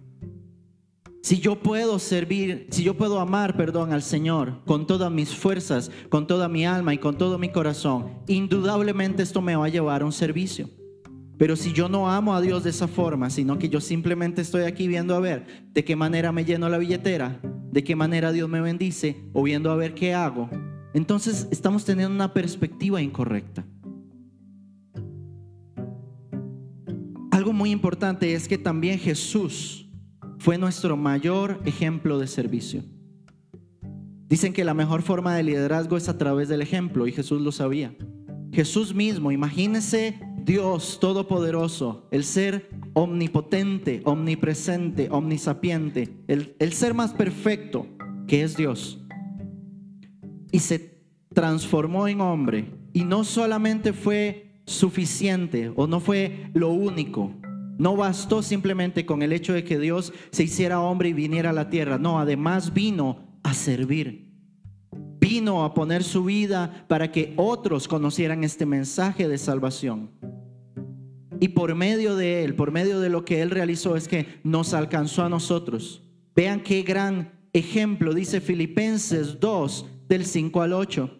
Si 1.22 1.38
yo 1.38 1.60
puedo 1.60 1.98
servir, 1.98 2.66
si 2.70 2.82
yo 2.82 2.98
puedo 2.98 3.18
amar, 3.18 3.56
perdón, 3.56 3.92
al 3.92 4.02
Señor 4.02 4.62
con 4.66 4.86
todas 4.86 5.10
mis 5.10 5.34
fuerzas, 5.34 5.90
con 6.10 6.26
toda 6.26 6.48
mi 6.48 6.66
alma 6.66 6.92
y 6.92 6.98
con 6.98 7.16
todo 7.16 7.38
mi 7.38 7.50
corazón, 7.50 8.18
indudablemente 8.26 9.22
esto 9.22 9.40
me 9.40 9.56
va 9.56 9.66
a 9.66 9.70
llevar 9.70 10.02
a 10.02 10.04
un 10.04 10.12
servicio. 10.12 10.68
Pero 11.38 11.56
si 11.56 11.72
yo 11.72 11.88
no 11.88 12.10
amo 12.10 12.34
a 12.34 12.40
Dios 12.40 12.64
de 12.64 12.70
esa 12.70 12.88
forma, 12.88 13.30
sino 13.30 13.58
que 13.58 13.68
yo 13.68 13.80
simplemente 13.80 14.42
estoy 14.42 14.64
aquí 14.64 14.86
viendo 14.86 15.14
a 15.14 15.20
ver 15.20 15.64
de 15.72 15.84
qué 15.84 15.96
manera 15.96 16.30
me 16.30 16.44
lleno 16.44 16.68
la 16.68 16.78
billetera, 16.78 17.40
de 17.74 17.82
qué 17.82 17.96
manera 17.96 18.30
Dios 18.30 18.48
me 18.48 18.60
bendice, 18.60 19.16
o 19.32 19.42
viendo 19.42 19.72
a 19.72 19.74
ver 19.74 19.94
qué 19.94 20.14
hago, 20.14 20.48
entonces 20.94 21.48
estamos 21.50 21.84
teniendo 21.84 22.14
una 22.14 22.32
perspectiva 22.32 23.02
incorrecta. 23.02 23.66
Algo 27.32 27.52
muy 27.52 27.72
importante 27.72 28.32
es 28.32 28.46
que 28.46 28.58
también 28.58 29.00
Jesús 29.00 29.90
fue 30.38 30.56
nuestro 30.56 30.96
mayor 30.96 31.60
ejemplo 31.64 32.20
de 32.20 32.28
servicio. 32.28 32.84
Dicen 34.28 34.52
que 34.52 34.64
la 34.64 34.72
mejor 34.72 35.02
forma 35.02 35.34
de 35.34 35.42
liderazgo 35.42 35.96
es 35.96 36.08
a 36.08 36.16
través 36.16 36.48
del 36.48 36.62
ejemplo 36.62 37.08
y 37.08 37.12
Jesús 37.12 37.42
lo 37.42 37.50
sabía. 37.50 37.96
Jesús 38.52 38.94
mismo, 38.94 39.32
imagínese 39.32 40.20
Dios 40.44 40.98
Todopoderoso, 41.00 42.06
el 42.10 42.22
ser 42.22 42.68
omnipotente, 42.92 44.02
omnipresente, 44.04 45.08
omnisapiente, 45.10 46.18
el, 46.28 46.54
el 46.58 46.74
ser 46.74 46.92
más 46.92 47.14
perfecto 47.14 47.86
que 48.26 48.42
es 48.42 48.54
Dios. 48.54 49.00
Y 50.52 50.58
se 50.58 51.00
transformó 51.32 52.08
en 52.08 52.20
hombre. 52.20 52.70
Y 52.92 53.04
no 53.04 53.24
solamente 53.24 53.94
fue 53.94 54.60
suficiente 54.66 55.72
o 55.76 55.86
no 55.86 55.98
fue 55.98 56.50
lo 56.52 56.68
único. 56.68 57.32
No 57.78 57.96
bastó 57.96 58.42
simplemente 58.42 59.06
con 59.06 59.22
el 59.22 59.32
hecho 59.32 59.54
de 59.54 59.64
que 59.64 59.78
Dios 59.78 60.12
se 60.30 60.44
hiciera 60.44 60.80
hombre 60.80 61.08
y 61.08 61.14
viniera 61.14 61.50
a 61.50 61.54
la 61.54 61.70
tierra. 61.70 61.96
No, 61.96 62.20
además 62.20 62.74
vino 62.74 63.40
a 63.42 63.54
servir. 63.54 64.30
Vino 65.18 65.64
a 65.64 65.72
poner 65.72 66.04
su 66.04 66.24
vida 66.24 66.84
para 66.86 67.10
que 67.10 67.32
otros 67.38 67.88
conocieran 67.88 68.44
este 68.44 68.66
mensaje 68.66 69.26
de 69.26 69.38
salvación. 69.38 70.10
Y 71.44 71.48
por 71.48 71.74
medio 71.74 72.16
de 72.16 72.42
Él, 72.42 72.54
por 72.54 72.72
medio 72.72 73.00
de 73.00 73.10
lo 73.10 73.26
que 73.26 73.42
Él 73.42 73.50
realizó, 73.50 73.96
es 73.96 74.08
que 74.08 74.40
nos 74.44 74.72
alcanzó 74.72 75.24
a 75.24 75.28
nosotros. 75.28 76.02
Vean 76.34 76.62
qué 76.62 76.80
gran 76.80 77.38
ejemplo, 77.52 78.14
dice 78.14 78.40
Filipenses 78.40 79.38
2, 79.40 79.86
del 80.08 80.24
5 80.24 80.62
al 80.62 80.72
8. 80.72 81.10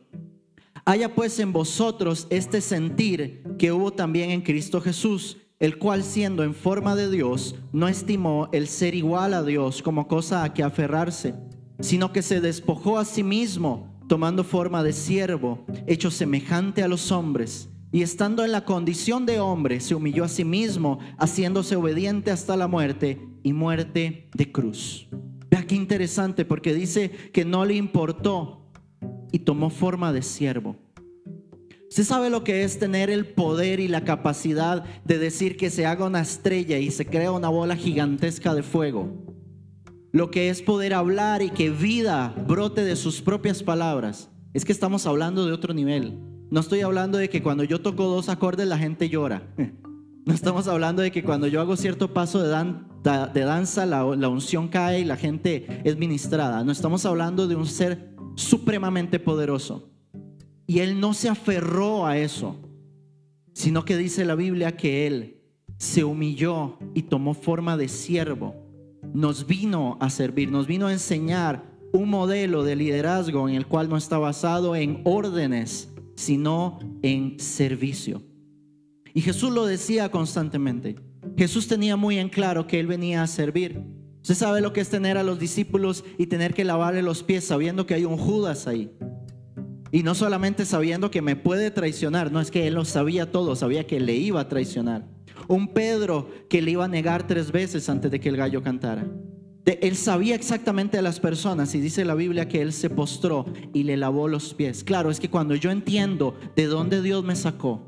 Haya 0.86 1.14
pues 1.14 1.38
en 1.40 1.52
vosotros 1.52 2.26
este 2.30 2.62
sentir 2.62 3.42
que 3.58 3.70
hubo 3.70 3.90
también 3.90 4.30
en 4.30 4.40
Cristo 4.40 4.80
Jesús, 4.80 5.36
el 5.58 5.76
cual 5.76 6.02
siendo 6.02 6.42
en 6.42 6.54
forma 6.54 6.96
de 6.96 7.10
Dios, 7.10 7.56
no 7.74 7.86
estimó 7.86 8.48
el 8.52 8.66
ser 8.68 8.94
igual 8.94 9.34
a 9.34 9.42
Dios 9.42 9.82
como 9.82 10.08
cosa 10.08 10.42
a 10.42 10.54
que 10.54 10.62
aferrarse, 10.62 11.34
sino 11.80 12.14
que 12.14 12.22
se 12.22 12.40
despojó 12.40 12.96
a 12.96 13.04
sí 13.04 13.22
mismo, 13.22 13.94
tomando 14.08 14.42
forma 14.42 14.82
de 14.82 14.94
siervo, 14.94 15.66
hecho 15.86 16.10
semejante 16.10 16.82
a 16.82 16.88
los 16.88 17.12
hombres 17.12 17.68
y 17.94 18.02
estando 18.02 18.44
en 18.44 18.50
la 18.50 18.64
condición 18.64 19.24
de 19.24 19.38
hombre, 19.38 19.78
se 19.78 19.94
humilló 19.94 20.24
a 20.24 20.28
sí 20.28 20.44
mismo, 20.44 20.98
haciéndose 21.16 21.76
obediente 21.76 22.32
hasta 22.32 22.56
la 22.56 22.66
muerte 22.66 23.20
y 23.44 23.52
muerte 23.52 24.28
de 24.34 24.50
cruz. 24.50 25.06
Vea 25.48 25.64
qué 25.64 25.76
interesante, 25.76 26.44
porque 26.44 26.74
dice 26.74 27.12
que 27.32 27.44
no 27.44 27.64
le 27.64 27.74
importó 27.74 28.66
y 29.30 29.38
tomó 29.38 29.70
forma 29.70 30.12
de 30.12 30.22
siervo. 30.22 30.74
Usted 31.88 32.02
sabe 32.02 32.30
lo 32.30 32.42
que 32.42 32.64
es 32.64 32.80
tener 32.80 33.10
el 33.10 33.26
poder 33.26 33.78
y 33.78 33.86
la 33.86 34.02
capacidad 34.02 34.82
de 35.04 35.18
decir 35.18 35.56
que 35.56 35.70
se 35.70 35.86
haga 35.86 36.06
una 36.06 36.22
estrella 36.22 36.78
y 36.78 36.90
se 36.90 37.06
crea 37.06 37.30
una 37.30 37.48
bola 37.48 37.76
gigantesca 37.76 38.56
de 38.56 38.64
fuego. 38.64 39.24
Lo 40.10 40.32
que 40.32 40.48
es 40.48 40.62
poder 40.62 40.94
hablar 40.94 41.42
y 41.42 41.50
que 41.50 41.70
vida 41.70 42.34
brote 42.48 42.84
de 42.84 42.96
sus 42.96 43.22
propias 43.22 43.62
palabras. 43.62 44.30
Es 44.52 44.64
que 44.64 44.72
estamos 44.72 45.06
hablando 45.06 45.46
de 45.46 45.52
otro 45.52 45.72
nivel. 45.74 46.33
No 46.50 46.60
estoy 46.60 46.80
hablando 46.80 47.18
de 47.18 47.28
que 47.28 47.42
cuando 47.42 47.64
yo 47.64 47.80
toco 47.80 48.04
dos 48.04 48.28
acordes 48.28 48.66
la 48.66 48.78
gente 48.78 49.08
llora. 49.08 49.42
No 50.26 50.32
estamos 50.32 50.68
hablando 50.68 51.02
de 51.02 51.12
que 51.12 51.22
cuando 51.22 51.48
yo 51.48 51.60
hago 51.60 51.76
cierto 51.76 52.14
paso 52.14 52.42
de, 52.42 52.48
danza 53.44 53.84
la, 53.84 54.04
la 54.16 54.28
unción 54.30 54.68
cae 54.68 55.00
y 55.00 55.04
la 55.04 55.18
gente 55.18 55.82
es 55.84 55.98
ministrada. 55.98 56.64
No 56.64 56.72
estamos 56.72 57.04
hablando 57.04 57.46
de 57.46 57.56
un 57.56 57.66
ser 57.66 58.14
supremamente 58.34 59.20
poderoso. 59.20 59.90
Y 60.66 60.78
él 60.78 60.98
no 60.98 61.12
se 61.12 61.28
aferró 61.28 62.06
a 62.06 62.16
eso, 62.16 62.56
sino 63.52 63.84
que 63.84 63.98
dice 63.98 64.24
la 64.24 64.34
Biblia 64.34 64.78
que 64.78 65.06
él 65.06 65.42
se 65.76 66.04
humilló 66.04 66.78
y 66.94 67.02
tomó 67.02 67.34
forma 67.34 67.76
de 67.76 67.88
siervo. 67.88 68.54
Nos 69.12 69.46
vino 69.46 69.98
a 70.00 70.08
servir, 70.08 70.50
nos 70.50 70.66
vino 70.66 70.86
a 70.86 70.92
enseñar 70.92 71.64
un 71.92 72.08
modelo 72.08 72.64
de 72.64 72.76
liderazgo 72.76 73.48
en 73.48 73.54
el 73.54 73.66
cual 73.66 73.88
no 73.88 73.96
está 73.96 74.18
basado 74.18 74.74
en 74.74 75.02
órdenes, 75.04 75.93
sino 76.14 76.78
en 77.02 77.38
servicio. 77.38 78.22
Y 79.12 79.20
Jesús 79.20 79.52
lo 79.52 79.66
decía 79.66 80.10
constantemente. 80.10 80.96
Jesús 81.36 81.68
tenía 81.68 81.96
muy 81.96 82.18
en 82.18 82.28
claro 82.28 82.66
que 82.66 82.80
Él 82.80 82.86
venía 82.86 83.22
a 83.22 83.26
servir. 83.26 83.80
Usted 84.22 84.34
sabe 84.34 84.60
lo 84.60 84.72
que 84.72 84.80
es 84.80 84.88
tener 84.88 85.18
a 85.18 85.22
los 85.22 85.38
discípulos 85.38 86.04
y 86.18 86.26
tener 86.26 86.54
que 86.54 86.64
lavarle 86.64 87.02
los 87.02 87.22
pies 87.22 87.44
sabiendo 87.44 87.86
que 87.86 87.94
hay 87.94 88.04
un 88.04 88.16
Judas 88.16 88.66
ahí. 88.66 88.90
Y 89.92 90.02
no 90.02 90.14
solamente 90.14 90.64
sabiendo 90.64 91.10
que 91.10 91.22
me 91.22 91.36
puede 91.36 91.70
traicionar, 91.70 92.32
no 92.32 92.40
es 92.40 92.50
que 92.50 92.66
Él 92.66 92.74
lo 92.74 92.84
sabía 92.84 93.30
todo, 93.30 93.54
sabía 93.54 93.86
que 93.86 94.00
le 94.00 94.14
iba 94.14 94.40
a 94.40 94.48
traicionar. 94.48 95.06
Un 95.46 95.68
Pedro 95.68 96.28
que 96.48 96.62
le 96.62 96.72
iba 96.72 96.86
a 96.86 96.88
negar 96.88 97.26
tres 97.26 97.52
veces 97.52 97.88
antes 97.88 98.10
de 98.10 98.18
que 98.18 98.30
el 98.30 98.36
gallo 98.36 98.62
cantara 98.62 99.06
él 99.66 99.96
sabía 99.96 100.34
exactamente 100.34 100.98
a 100.98 101.02
las 101.02 101.20
personas 101.20 101.74
y 101.74 101.80
dice 101.80 102.04
la 102.04 102.14
Biblia 102.14 102.48
que 102.48 102.60
él 102.60 102.72
se 102.72 102.90
postró 102.90 103.46
y 103.72 103.84
le 103.84 103.96
lavó 103.96 104.28
los 104.28 104.52
pies. 104.52 104.84
Claro, 104.84 105.10
es 105.10 105.20
que 105.20 105.30
cuando 105.30 105.54
yo 105.54 105.70
entiendo 105.70 106.36
de 106.54 106.66
dónde 106.66 107.00
Dios 107.00 107.24
me 107.24 107.34
sacó 107.34 107.86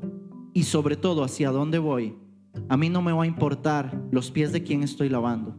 y 0.53 0.63
sobre 0.63 0.95
todo 0.95 1.23
hacia 1.23 1.51
dónde 1.51 1.77
voy, 1.77 2.15
a 2.67 2.77
mí 2.77 2.89
no 2.89 3.01
me 3.01 3.11
va 3.11 3.23
a 3.23 3.27
importar 3.27 4.01
los 4.11 4.31
pies 4.31 4.51
de 4.51 4.63
quien 4.63 4.81
estoy 4.81 5.09
lavando. 5.09 5.55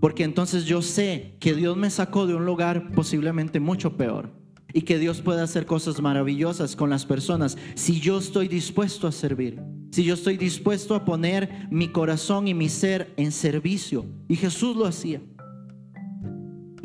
Porque 0.00 0.24
entonces 0.24 0.64
yo 0.64 0.82
sé 0.82 1.36
que 1.40 1.54
Dios 1.54 1.76
me 1.76 1.90
sacó 1.90 2.26
de 2.26 2.34
un 2.34 2.44
lugar 2.44 2.90
posiblemente 2.92 3.60
mucho 3.60 3.96
peor 3.96 4.30
y 4.72 4.82
que 4.82 4.98
Dios 4.98 5.22
puede 5.22 5.42
hacer 5.42 5.64
cosas 5.64 6.00
maravillosas 6.02 6.76
con 6.76 6.90
las 6.90 7.06
personas 7.06 7.56
si 7.76 8.00
yo 8.00 8.18
estoy 8.18 8.48
dispuesto 8.48 9.06
a 9.06 9.12
servir, 9.12 9.60
si 9.90 10.04
yo 10.04 10.14
estoy 10.14 10.36
dispuesto 10.36 10.94
a 10.94 11.04
poner 11.04 11.68
mi 11.70 11.88
corazón 11.88 12.46
y 12.48 12.52
mi 12.52 12.68
ser 12.68 13.14
en 13.16 13.32
servicio. 13.32 14.04
Y 14.28 14.36
Jesús 14.36 14.76
lo 14.76 14.86
hacía. 14.86 15.22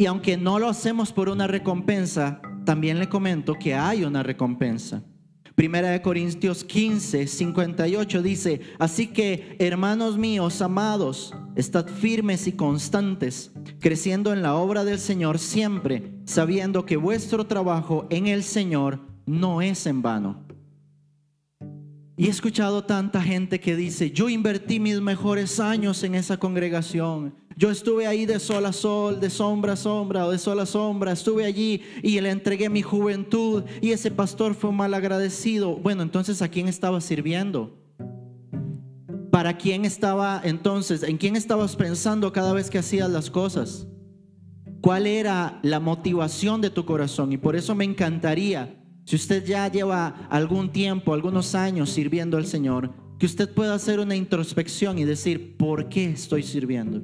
Y 0.02 0.08
aunque 0.08 0.36
no 0.36 0.58
lo 0.58 0.68
hacemos 0.68 1.14
por 1.14 1.30
una 1.30 1.46
recompensa, 1.46 2.42
también 2.66 2.98
le 2.98 3.08
comento 3.08 3.54
que 3.54 3.76
hay 3.76 4.04
una 4.04 4.24
recompensa. 4.24 5.04
Primera 5.54 5.92
de 5.92 6.02
Corintios 6.02 6.64
15, 6.64 7.28
58 7.28 8.24
dice, 8.24 8.62
así 8.80 9.06
que 9.06 9.56
hermanos 9.60 10.18
míos 10.18 10.60
amados, 10.64 11.36
estad 11.56 11.86
firmes 11.86 12.48
y 12.48 12.54
constantes, 12.54 13.52
creciendo 13.80 14.34
en 14.34 14.42
la 14.42 14.56
obra 14.56 14.84
del 14.86 14.98
Señor 14.98 15.38
siempre, 15.38 16.12
sabiendo 16.26 16.84
que 16.84 16.98
vuestro 16.98 17.46
trabajo 17.46 18.08
en 18.10 18.26
el 18.26 18.42
Señor 18.42 19.02
no 19.28 19.62
es 19.62 19.86
en 19.86 20.02
vano. 20.02 20.51
Y 22.22 22.28
he 22.28 22.30
escuchado 22.30 22.84
tanta 22.84 23.20
gente 23.20 23.60
que 23.60 23.76
dice, 23.76 24.12
yo 24.12 24.30
invertí 24.30 24.80
mis 24.80 25.02
mejores 25.02 25.60
años 25.60 26.04
en 26.04 26.14
esa 26.14 26.38
congregación, 26.38 27.34
yo 27.58 27.72
estuve 27.72 28.06
ahí 28.06 28.28
de 28.28 28.40
sol 28.40 28.68
a 28.68 28.74
sol, 28.74 29.20
de 29.20 29.32
sombra 29.32 29.74
a 29.74 29.76
sombra 29.76 30.30
de 30.30 30.38
sol 30.38 30.60
a 30.60 30.68
sombra. 30.68 31.14
Estuve 31.14 31.46
allí 31.46 31.82
y 32.04 32.22
le 32.22 32.30
entregué 32.30 32.70
mi 32.70 32.84
juventud 32.84 33.64
y 33.82 33.90
ese 33.90 34.12
pastor 34.12 34.54
fue 34.54 34.72
mal 34.72 34.94
agradecido. 34.94 35.78
Bueno, 35.78 36.04
entonces 36.04 36.44
¿a 36.44 36.50
quién 36.50 36.68
estaba 36.68 37.02
sirviendo? 37.02 37.76
¿Para 39.32 39.58
quién 39.58 39.84
estaba 39.84 40.42
entonces? 40.44 41.02
¿En 41.02 41.18
quién 41.18 41.36
estabas 41.36 41.76
pensando 41.76 42.32
cada 42.32 42.54
vez 42.54 42.70
que 42.70 42.78
hacías 42.78 43.10
las 43.10 43.32
cosas? 43.32 43.88
¿Cuál 44.80 45.08
era 45.08 45.60
la 45.64 45.80
motivación 45.80 46.62
de 46.62 46.70
tu 46.70 46.86
corazón? 46.86 47.32
Y 47.32 47.38
por 47.38 47.56
eso 47.56 47.74
me 47.74 47.84
encantaría, 47.84 48.80
si 49.06 49.16
usted 49.16 49.46
ya 49.46 49.68
lleva 49.68 50.28
algún 50.30 50.72
tiempo, 50.72 51.14
algunos 51.14 51.56
años 51.56 51.90
sirviendo 51.90 52.38
al 52.38 52.46
Señor, 52.46 52.94
que 53.18 53.26
usted 53.26 53.54
pueda 53.54 53.76
hacer 53.76 54.00
una 54.00 54.16
introspección 54.16 54.98
y 54.98 55.06
decir, 55.06 55.58
¿por 55.58 55.90
qué 55.90 56.12
estoy 56.12 56.44
sirviendo? 56.44 57.04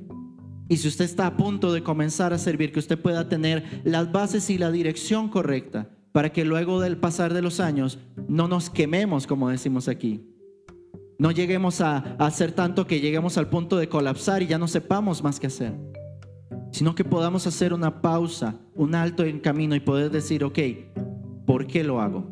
Y 0.69 0.77
si 0.77 0.87
usted 0.87 1.05
está 1.05 1.27
a 1.27 1.37
punto 1.37 1.71
de 1.71 1.83
comenzar 1.83 2.33
a 2.33 2.37
servir, 2.37 2.71
que 2.71 2.79
usted 2.79 2.99
pueda 2.99 3.29
tener 3.29 3.81
las 3.83 4.11
bases 4.11 4.49
y 4.49 4.57
la 4.57 4.71
dirección 4.71 5.29
correcta 5.29 5.89
para 6.11 6.31
que 6.31 6.43
luego 6.43 6.81
del 6.81 6.97
pasar 6.97 7.33
de 7.33 7.41
los 7.41 7.59
años 7.59 7.99
no 8.27 8.47
nos 8.47 8.69
quememos, 8.69 9.27
como 9.27 9.49
decimos 9.49 9.87
aquí. 9.87 10.27
No 11.19 11.31
lleguemos 11.31 11.81
a, 11.81 12.15
hacer 12.19 12.51
tanto 12.51 12.85
que 12.85 12.99
lleguemos 12.99 13.37
al 13.37 13.49
punto 13.49 13.77
de 13.77 13.87
colapsar 13.87 14.41
y 14.43 14.47
ya 14.47 14.57
no 14.57 14.67
sepamos 14.67 15.23
más 15.23 15.39
qué 15.39 15.47
hacer. 15.47 15.73
Sino 16.71 16.95
que 16.95 17.05
podamos 17.05 17.47
hacer 17.47 17.73
una 17.73 18.01
pausa, 18.01 18.59
un 18.75 18.93
alto 18.93 19.23
en 19.23 19.39
camino 19.39 19.75
y 19.75 19.79
poder 19.79 20.11
decir, 20.11 20.43
ok, 20.43 20.59
¿por 21.47 21.65
qué 21.65 21.83
lo 21.83 21.99
hago? 21.99 22.29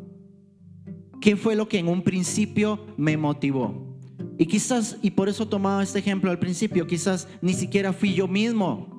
¿Qué 1.20 1.34
fue 1.34 1.56
lo 1.56 1.66
que 1.66 1.78
en 1.80 1.88
un 1.88 2.02
principio 2.02 2.86
me 2.96 3.16
motivó? 3.16 3.98
Y 4.38 4.46
quizás, 4.46 4.98
y 5.02 5.10
por 5.10 5.28
eso 5.28 5.48
tomaba 5.48 5.82
este 5.82 5.98
ejemplo 5.98 6.30
al 6.30 6.38
principio, 6.38 6.86
quizás 6.86 7.26
ni 7.40 7.54
siquiera 7.54 7.92
fui 7.92 8.14
yo 8.14 8.28
mismo. 8.28 8.94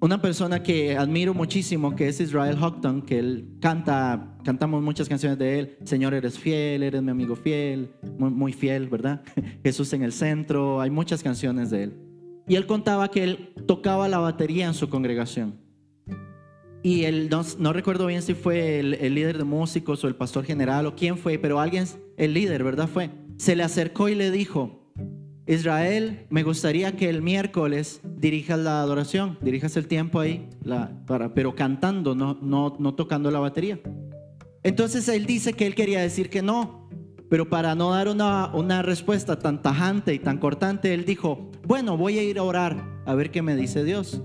Una 0.00 0.22
persona 0.22 0.62
que 0.62 0.96
admiro 0.96 1.34
muchísimo, 1.34 1.96
que 1.96 2.08
es 2.08 2.20
Israel 2.20 2.56
Houghton, 2.56 3.02
que 3.02 3.18
él 3.18 3.56
canta, 3.60 4.36
cantamos 4.44 4.82
muchas 4.82 5.08
canciones 5.08 5.38
de 5.38 5.58
él, 5.58 5.78
Señor 5.84 6.14
eres 6.14 6.38
fiel, 6.38 6.82
eres 6.82 7.02
mi 7.02 7.10
amigo 7.10 7.34
fiel, 7.34 7.90
muy, 8.18 8.52
fiel, 8.52 8.88
¿verdad? 8.88 9.22
Jesús 9.64 9.92
en 9.94 10.02
el 10.02 10.12
centro, 10.12 10.80
hay 10.80 10.90
muchas 10.90 11.22
canciones 11.22 11.70
de 11.70 11.84
él. 11.84 11.98
Y 12.46 12.54
él 12.54 12.66
contaba 12.66 13.10
que 13.10 13.24
él 13.24 13.54
tocaba 13.66 14.08
la 14.08 14.18
batería 14.18 14.66
en 14.66 14.74
su 14.74 14.88
congregación. 14.88 15.64
Y 16.84 17.04
él, 17.04 17.30
no, 17.58 17.72
recuerdo 17.72 18.04
bien 18.04 18.20
si 18.20 18.34
fue 18.34 18.78
el, 18.78 18.92
el, 18.92 19.14
líder 19.14 19.38
de 19.38 19.44
músicos 19.44 20.04
o 20.04 20.06
el 20.06 20.16
pastor 20.16 20.44
general 20.44 20.84
o 20.84 20.94
quién 20.94 21.16
fue, 21.16 21.38
pero 21.38 21.58
alguien, 21.58 21.86
el 22.18 22.34
líder, 22.34 22.62
¿verdad? 22.62 22.86
Fue. 22.92 23.08
Se 23.38 23.56
le 23.56 23.62
acercó 23.62 24.10
y 24.10 24.14
le 24.14 24.30
dijo, 24.30 24.92
Israel, 25.46 26.26
me 26.28 26.42
gustaría 26.42 26.94
que 26.94 27.08
el 27.08 27.22
miércoles 27.22 28.02
dirijas 28.04 28.58
la 28.58 28.82
adoración, 28.82 29.38
dirijas 29.40 29.78
el 29.78 29.88
tiempo 29.88 30.20
ahí, 30.20 30.46
para, 31.06 31.32
pero 31.32 31.54
cantando, 31.54 32.14
no, 32.14 32.38
no, 32.42 32.76
no 32.78 32.94
tocando 32.94 33.30
la 33.30 33.38
batería. 33.38 33.80
Entonces 34.62 35.08
él 35.08 35.24
dice 35.24 35.54
que 35.54 35.66
él 35.66 35.74
quería 35.74 36.02
decir 36.02 36.28
que 36.28 36.42
no, 36.42 36.90
pero 37.30 37.48
para 37.48 37.74
no 37.74 37.92
dar 37.92 38.08
una, 38.08 38.54
una 38.54 38.82
respuesta 38.82 39.38
tan 39.38 39.62
tajante 39.62 40.12
y 40.12 40.18
tan 40.18 40.36
cortante, 40.36 40.92
él 40.92 41.06
dijo, 41.06 41.50
bueno, 41.66 41.96
voy 41.96 42.18
a 42.18 42.22
ir 42.22 42.38
a 42.38 42.42
orar 42.42 43.02
a 43.06 43.14
ver 43.14 43.30
qué 43.30 43.40
me 43.40 43.56
dice 43.56 43.84
Dios. 43.84 44.22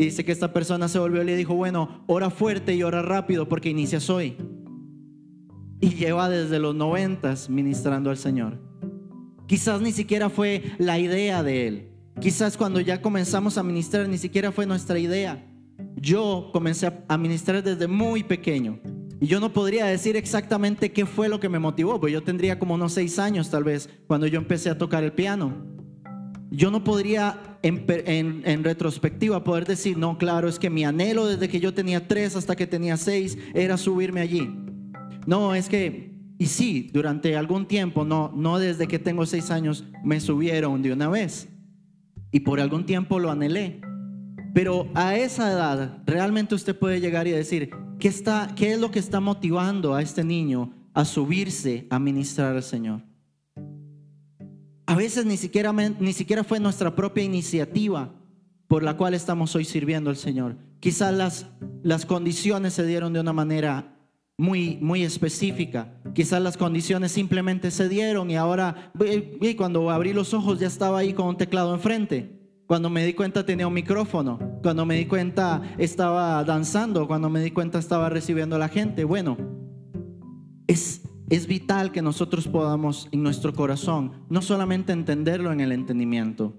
Y 0.00 0.04
dice 0.04 0.24
que 0.24 0.32
esta 0.32 0.54
persona 0.54 0.88
se 0.88 0.98
volvió 0.98 1.20
y 1.20 1.26
le 1.26 1.36
dijo, 1.36 1.54
bueno, 1.54 2.02
ora 2.06 2.30
fuerte 2.30 2.74
y 2.74 2.82
ora 2.82 3.02
rápido 3.02 3.46
porque 3.50 3.68
inicias 3.68 4.08
hoy. 4.08 4.34
Y 5.78 5.90
lleva 5.90 6.30
desde 6.30 6.58
los 6.58 6.74
noventas 6.74 7.50
ministrando 7.50 8.08
al 8.08 8.16
Señor. 8.16 8.58
Quizás 9.46 9.82
ni 9.82 9.92
siquiera 9.92 10.30
fue 10.30 10.72
la 10.78 10.98
idea 10.98 11.42
de 11.42 11.68
él. 11.68 11.90
Quizás 12.18 12.56
cuando 12.56 12.80
ya 12.80 13.02
comenzamos 13.02 13.58
a 13.58 13.62
ministrar 13.62 14.08
ni 14.08 14.16
siquiera 14.16 14.52
fue 14.52 14.64
nuestra 14.64 14.98
idea. 14.98 15.46
Yo 15.96 16.48
comencé 16.50 16.90
a 17.06 17.18
ministrar 17.18 17.62
desde 17.62 17.86
muy 17.86 18.22
pequeño. 18.22 18.80
Y 19.20 19.26
yo 19.26 19.38
no 19.38 19.52
podría 19.52 19.84
decir 19.84 20.16
exactamente 20.16 20.92
qué 20.92 21.04
fue 21.04 21.28
lo 21.28 21.40
que 21.40 21.50
me 21.50 21.58
motivó, 21.58 22.00
porque 22.00 22.14
yo 22.14 22.22
tendría 22.22 22.58
como 22.58 22.72
unos 22.72 22.94
seis 22.94 23.18
años 23.18 23.50
tal 23.50 23.64
vez 23.64 23.90
cuando 24.06 24.26
yo 24.26 24.38
empecé 24.38 24.70
a 24.70 24.78
tocar 24.78 25.04
el 25.04 25.12
piano. 25.12 25.79
Yo 26.50 26.70
no 26.70 26.82
podría 26.82 27.58
en, 27.62 28.64
retrospectiva 28.64 29.44
poder 29.44 29.66
decir, 29.66 29.96
no, 29.96 30.18
claro, 30.18 30.48
es 30.48 30.58
que 30.58 30.68
mi 30.68 30.84
anhelo 30.84 31.26
desde 31.26 31.48
que 31.48 31.60
yo 31.60 31.72
tenía 31.72 32.08
tres 32.08 32.34
hasta 32.34 32.56
que 32.56 32.66
tenía 32.66 32.96
seis 32.96 33.38
era 33.54 33.76
subirme 33.76 34.20
allí. 34.20 34.50
No, 35.26 35.54
es 35.54 35.68
que, 35.68 36.12
y 36.38 36.46
sí, 36.46 36.90
durante 36.92 37.36
algún 37.36 37.66
tiempo, 37.66 38.04
no, 38.04 38.32
no 38.34 38.58
desde 38.58 38.88
que 38.88 38.98
tengo 38.98 39.26
seis 39.26 39.50
años 39.50 39.84
me 40.02 40.18
subieron 40.18 40.82
de 40.82 40.92
una 40.92 41.08
vez. 41.08 41.48
Y 42.32 42.40
por 42.40 42.60
algún 42.60 42.84
tiempo 42.84 43.20
lo 43.20 43.30
anhelé. 43.30 43.80
Pero 44.52 44.88
a 44.94 45.14
esa 45.14 45.52
edad, 45.52 46.02
realmente 46.04 46.56
usted 46.56 46.76
puede 46.76 47.00
llegar 47.00 47.28
y 47.28 47.30
decir, 47.30 47.70
¿qué, 48.00 48.08
está, 48.08 48.52
qué 48.56 48.72
es 48.72 48.80
lo 48.80 48.90
que 48.90 48.98
está 48.98 49.20
motivando 49.20 49.94
a 49.94 50.02
este 50.02 50.24
niño 50.24 50.72
a 50.94 51.04
subirse 51.04 51.86
a 51.90 52.00
ministrar 52.00 52.56
al 52.56 52.62
Señor? 52.64 53.09
A 54.90 54.96
veces 54.96 55.24
ni 55.24 55.36
siquiera, 55.36 55.72
ni 55.72 56.12
siquiera 56.12 56.42
fue 56.42 56.58
nuestra 56.58 56.96
propia 56.96 57.22
iniciativa 57.22 58.12
por 58.66 58.82
la 58.82 58.96
cual 58.96 59.14
estamos 59.14 59.54
hoy 59.54 59.64
sirviendo 59.64 60.10
al 60.10 60.16
Señor. 60.16 60.56
Quizás 60.80 61.14
las, 61.14 61.46
las 61.84 62.04
condiciones 62.04 62.74
se 62.74 62.84
dieron 62.84 63.12
de 63.12 63.20
una 63.20 63.32
manera 63.32 64.00
muy, 64.36 64.78
muy 64.80 65.04
específica. 65.04 65.92
Quizás 66.12 66.42
las 66.42 66.56
condiciones 66.56 67.12
simplemente 67.12 67.70
se 67.70 67.88
dieron 67.88 68.32
y 68.32 68.36
ahora, 68.36 68.92
cuando 69.56 69.90
abrí 69.90 70.12
los 70.12 70.34
ojos 70.34 70.58
ya 70.58 70.66
estaba 70.66 70.98
ahí 70.98 71.12
con 71.12 71.28
un 71.28 71.36
teclado 71.36 71.72
enfrente. 71.72 72.40
Cuando 72.66 72.90
me 72.90 73.06
di 73.06 73.14
cuenta 73.14 73.46
tenía 73.46 73.68
un 73.68 73.74
micrófono. 73.74 74.40
Cuando 74.60 74.84
me 74.86 74.96
di 74.96 75.06
cuenta 75.06 75.62
estaba 75.78 76.42
danzando. 76.42 77.06
Cuando 77.06 77.30
me 77.30 77.40
di 77.40 77.52
cuenta 77.52 77.78
estaba 77.78 78.08
recibiendo 78.08 78.56
a 78.56 78.58
la 78.58 78.68
gente. 78.68 79.04
Bueno, 79.04 79.36
es 80.66 80.99
es 81.30 81.46
vital 81.46 81.92
que 81.92 82.02
nosotros 82.02 82.48
podamos 82.48 83.08
en 83.12 83.22
nuestro 83.22 83.54
corazón 83.54 84.12
no 84.28 84.42
solamente 84.42 84.92
entenderlo 84.92 85.52
en 85.52 85.60
el 85.60 85.70
entendimiento, 85.70 86.54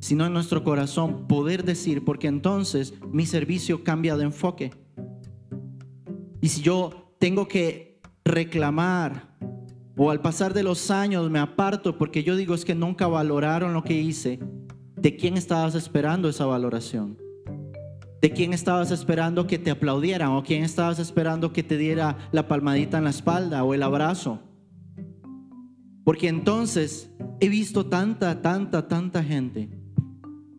sino 0.00 0.26
en 0.26 0.32
nuestro 0.32 0.64
corazón 0.64 1.28
poder 1.28 1.64
decir, 1.64 2.04
porque 2.04 2.26
entonces 2.26 2.92
mi 3.12 3.24
servicio 3.24 3.84
cambia 3.84 4.16
de 4.16 4.24
enfoque. 4.24 4.72
Y 6.40 6.48
si 6.48 6.60
yo 6.60 7.14
tengo 7.20 7.46
que 7.46 8.00
reclamar 8.24 9.36
o 9.96 10.10
al 10.10 10.20
pasar 10.20 10.54
de 10.54 10.64
los 10.64 10.90
años 10.90 11.30
me 11.30 11.38
aparto 11.38 11.96
porque 11.96 12.24
yo 12.24 12.34
digo 12.34 12.54
es 12.54 12.64
que 12.64 12.74
nunca 12.74 13.06
valoraron 13.06 13.72
lo 13.74 13.84
que 13.84 13.94
hice, 13.94 14.40
¿de 14.96 15.16
quién 15.16 15.36
estabas 15.36 15.76
esperando 15.76 16.28
esa 16.28 16.46
valoración? 16.46 17.29
¿De 18.20 18.30
quién 18.30 18.52
estabas 18.52 18.90
esperando 18.90 19.46
que 19.46 19.58
te 19.58 19.70
aplaudieran? 19.70 20.32
¿O 20.32 20.42
quién 20.42 20.62
estabas 20.62 20.98
esperando 20.98 21.52
que 21.52 21.62
te 21.62 21.78
diera 21.78 22.18
la 22.32 22.48
palmadita 22.48 22.98
en 22.98 23.04
la 23.04 23.10
espalda 23.10 23.64
o 23.64 23.72
el 23.72 23.82
abrazo? 23.82 24.40
Porque 26.04 26.28
entonces 26.28 27.10
he 27.40 27.48
visto 27.48 27.86
tanta, 27.86 28.42
tanta, 28.42 28.88
tanta 28.88 29.22
gente 29.22 29.70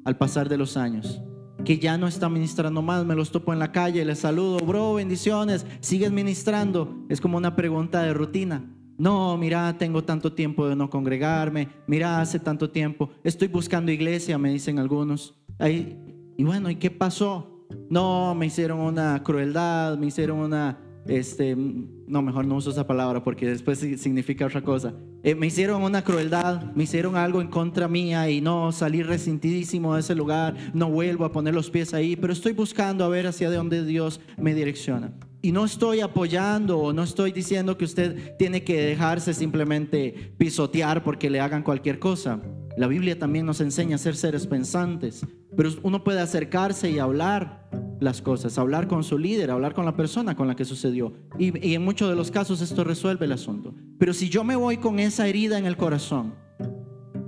al 0.06 0.18
pasar 0.18 0.50
de 0.50 0.58
los 0.58 0.78
años 0.78 1.22
que 1.64 1.80
ya 1.80 1.98
no 1.98 2.08
está 2.08 2.30
ministrando 2.30 2.82
más, 2.82 3.06
me 3.06 3.16
los 3.16 3.32
topo 3.32 3.54
en 3.54 3.60
la 3.60 3.72
calle, 3.72 4.04
les 4.04 4.20
saludo, 4.20 4.58
bro, 4.66 4.96
bendiciones, 4.96 5.66
sigues 5.80 6.12
ministrando. 6.12 7.06
Es 7.10 7.22
como 7.22 7.38
una 7.38 7.56
pregunta 7.56 8.02
de 8.04 8.14
rutina. 8.14 8.66
No, 8.98 9.38
mira, 9.38 9.78
tengo 9.78 10.04
tanto 10.04 10.34
tiempo 10.34 10.68
de 10.68 10.76
no 10.76 10.90
congregarme, 10.90 11.70
mira, 11.88 12.22
hace 12.22 12.40
tanto 12.40 12.70
tiempo, 12.70 13.10
estoy 13.24 13.48
buscando 13.48 13.92
iglesia, 13.92 14.38
me 14.38 14.52
dicen 14.52 14.78
algunos. 14.80 15.36
Ahí, 15.58 15.98
y 16.38 16.44
bueno, 16.44 16.70
¿y 16.70 16.76
qué 16.76 16.92
pasó? 16.92 17.51
No, 17.92 18.34
me 18.36 18.46
hicieron 18.46 18.80
una 18.80 19.22
crueldad, 19.22 19.98
me 19.98 20.08
hicieron 20.08 20.38
una, 20.38 20.80
este, 21.06 21.58
no, 21.58 22.22
mejor 22.22 22.46
no 22.46 22.56
uso 22.56 22.72
esa 22.72 22.88
palabra 22.88 23.22
porque 23.22 23.46
después 23.46 23.80
significa 23.80 24.46
otra 24.46 24.62
cosa. 24.62 24.94
Eh, 25.24 25.36
me 25.36 25.48
hicieron 25.48 25.84
una 25.84 26.02
crueldad, 26.02 26.72
me 26.74 26.84
hicieron 26.86 27.18
algo 27.18 27.42
en 27.42 27.50
contra 27.50 27.90
mía 27.90 28.30
y 28.30 28.40
no 28.40 28.72
salí 28.72 29.04
resentidísimo 29.04 29.94
de 29.94 30.00
ese 30.00 30.16
lugar, 30.16 30.56
no 30.74 30.90
vuelvo 30.90 31.26
a 31.26 31.34
poner 31.34 31.54
los 31.54 31.70
pies 31.70 31.94
ahí, 31.94 32.16
pero 32.16 32.32
estoy 32.32 32.54
buscando 32.54 33.04
a 33.04 33.10
ver 33.10 33.28
hacia 33.28 33.52
dónde 33.52 33.84
Dios 33.84 34.22
me 34.38 34.56
direcciona. 34.56 35.12
Y 35.42 35.52
no 35.52 35.66
estoy 35.66 36.00
apoyando 36.00 36.80
o 36.80 36.94
no 36.94 37.04
estoy 37.04 37.34
diciendo 37.34 37.78
que 37.78 37.84
usted 37.84 38.38
tiene 38.38 38.64
que 38.64 38.82
dejarse 38.84 39.34
simplemente 39.34 40.34
pisotear 40.38 41.04
porque 41.04 41.30
le 41.30 41.42
hagan 41.42 41.62
cualquier 41.62 42.00
cosa. 42.00 42.40
La 42.78 42.88
Biblia 42.88 43.20
también 43.20 43.46
nos 43.46 43.60
enseña 43.60 43.96
a 43.96 44.00
ser 44.00 44.16
seres 44.16 44.48
pensantes, 44.48 45.26
pero 45.56 45.70
uno 45.84 46.04
puede 46.04 46.22
acercarse 46.22 46.90
y 46.90 47.00
hablar 47.00 47.70
las 48.00 48.22
cosas, 48.22 48.58
hablar 48.58 48.88
con 48.88 49.04
su 49.04 49.18
líder, 49.18 49.52
hablar 49.52 49.74
con 49.74 49.86
la 49.86 49.96
persona 49.96 50.36
con 50.36 50.48
la 50.48 50.56
que 50.56 50.66
sucedió. 50.66 51.14
Y, 51.38 51.74
en 51.74 51.84
muchos 51.84 52.10
de 52.10 52.16
los 52.16 52.32
casos 52.32 52.62
esto 52.62 52.84
resuelve 52.84 53.26
el 53.26 53.32
asunto. 53.32 53.74
Pero 54.00 54.14
si 54.14 54.30
yo 54.30 54.44
me 54.44 54.56
voy 54.56 54.78
con 54.78 55.00
esa 55.00 55.28
herida 55.28 55.58
en 55.58 55.66
el 55.66 55.78
corazón, 55.78 56.34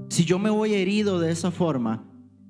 si 0.10 0.26
yo 0.26 0.40
me 0.40 0.50
voy 0.50 0.74
herido 0.74 1.20
de 1.20 1.32
esa 1.32 1.52
forma, 1.52 2.10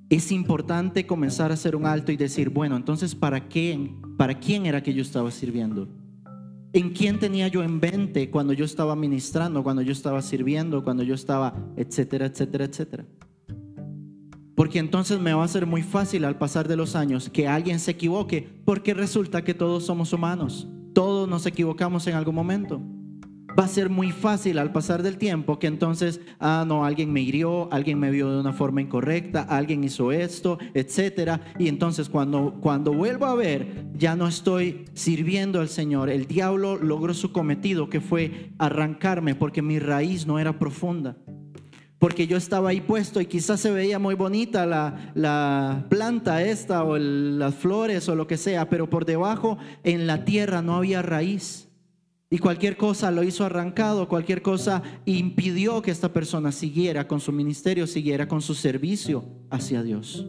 es 0.10 0.32
importante 0.32 1.06
comenzar 1.06 1.52
a 1.52 1.56
hacer 1.56 1.76
un 1.76 1.86
alto 1.86 2.12
y 2.12 2.18
decir, 2.18 2.50
bueno, 2.50 2.76
entonces, 2.76 3.16
¿para 3.16 3.48
quién, 3.48 4.02
para 4.18 4.40
quién 4.40 4.66
era 4.66 4.84
que 4.84 4.94
yo 4.94 5.02
estaba 5.02 5.32
sirviendo? 5.32 5.88
¿En 6.72 6.92
quién 6.92 7.20
tenía 7.20 7.48
yo 7.50 7.62
en 7.62 7.80
mente 7.80 8.30
cuando 8.30 8.54
yo 8.54 8.66
estaba 8.66 8.96
ministrando, 8.96 9.64
cuando 9.64 9.82
yo 9.82 9.92
estaba 9.92 10.22
sirviendo, 10.22 10.84
cuando 10.84 11.04
yo 11.04 11.14
estaba, 11.14 11.54
etcétera, 11.78 12.28
etcétera, 12.28 12.66
etcétera? 12.66 13.06
Porque 14.56 14.80
entonces 14.80 15.20
me 15.20 15.34
va 15.34 15.44
a 15.44 15.48
ser 15.48 15.66
muy 15.66 15.82
fácil 15.82 16.26
al 16.26 16.38
pasar 16.38 16.68
de 16.68 16.76
los 16.76 16.96
años 16.96 17.30
que 17.30 17.48
alguien 17.48 17.80
se 17.80 17.92
equivoque, 17.92 18.62
porque 18.66 18.94
resulta 18.94 19.44
que 19.44 19.54
todos 19.54 19.86
somos 19.86 20.13
humanos, 20.13 20.68
todos 20.94 21.28
nos 21.28 21.46
equivocamos 21.46 22.06
en 22.08 22.16
algún 22.16 22.36
momento 22.36 22.82
va 23.58 23.66
a 23.66 23.68
ser 23.68 23.89
muy 23.89 24.12
fácil 24.12 24.58
al 24.58 24.72
pasar 24.72 25.04
del 25.04 25.18
tiempo 25.18 25.60
que 25.60 25.68
entonces, 25.68 26.22
ah, 26.39 26.66
no, 26.68 26.86
alguien 26.86 27.12
me 27.12 27.22
hirió, 27.22 27.72
alguien 27.72 28.00
me 28.00 28.12
vio 28.12 28.30
de 28.32 28.39
una 28.39 28.54
forma 28.54 28.82
incorrecta, 28.82 29.42
alguien 29.44 29.84
hizo 29.84 30.12
esto, 30.12 30.58
etcétera. 30.74 31.42
Y 31.60 31.68
entonces 31.68 32.10
cuando, 32.10 32.56
cuando 32.62 32.94
vuelvo 32.94 33.26
a 33.26 33.36
ver, 33.36 33.88
ya 33.94 34.16
no 34.16 34.28
estoy 34.28 34.86
sirviendo 34.94 35.62
al 35.62 35.70
Señor. 35.70 36.10
El 36.10 36.26
diablo 36.26 36.78
logró 36.78 37.13
su 37.13 37.32
cometido, 37.32 37.89
que 37.89 38.02
fue 38.02 38.52
arrancarme 38.58 39.36
porque 39.36 39.62
mi 39.62 39.80
raíz 39.80 40.26
no 40.26 40.39
era 40.39 40.58
profunda. 40.58 41.18
Porque 42.04 42.28
yo 42.28 42.36
estaba 42.36 42.72
ahí 42.72 42.82
puesto 42.82 43.22
y 43.22 43.28
quizás 43.28 43.62
se 43.62 43.72
veía 43.72 43.98
muy 43.98 44.13
bonita 44.13 44.66
la, 44.66 45.13
la 45.16 45.86
planta 45.88 46.44
esta 46.44 46.84
o 46.84 46.98
las 46.98 47.56
flores 47.56 48.10
o 48.10 48.16
lo 48.16 48.28
que 48.28 48.36
sea, 48.36 48.68
pero 48.68 48.89
por 48.89 49.06
debajo 49.06 49.58
en 49.86 50.06
la 50.06 50.26
tierra 50.26 50.62
no 50.62 50.76
había 50.76 51.02
raíz. 51.02 51.70
Y 52.30 52.39
cualquier 52.39 52.76
cosa 52.76 53.10
lo 53.10 53.24
hizo 53.24 53.46
arrancado, 53.46 54.10
cualquier 54.10 54.42
cosa 54.42 54.84
impidió 55.06 55.82
que 55.82 55.92
esta 55.92 56.12
persona 56.12 56.52
siguiera 56.52 57.08
con 57.08 57.22
su 57.22 57.32
ministerio, 57.32 57.88
siguiera 57.88 58.28
con 58.28 58.42
su 58.42 58.54
servicio 58.54 59.24
hacia 59.50 59.82
Dios. 59.82 60.28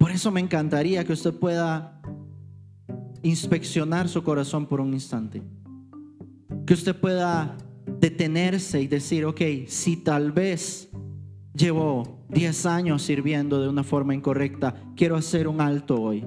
Por 0.00 0.10
eso 0.10 0.32
me 0.32 0.40
encantaría 0.40 1.04
que 1.04 1.12
usted 1.12 1.32
pueda 1.32 2.02
inspeccionar 3.22 4.08
su 4.08 4.24
corazón 4.24 4.66
por 4.66 4.80
un 4.80 4.94
instante. 4.94 5.44
Que 6.68 6.74
usted 6.74 6.94
pueda 6.94 7.56
detenerse 7.98 8.82
y 8.82 8.88
decir, 8.88 9.24
ok, 9.24 9.40
si 9.68 9.96
tal 9.96 10.32
vez 10.32 10.90
llevo 11.54 12.26
10 12.28 12.66
años 12.66 13.00
sirviendo 13.00 13.62
de 13.62 13.70
una 13.70 13.82
forma 13.82 14.14
incorrecta, 14.14 14.74
quiero 14.94 15.16
hacer 15.16 15.48
un 15.48 15.62
alto 15.62 15.98
hoy. 15.98 16.26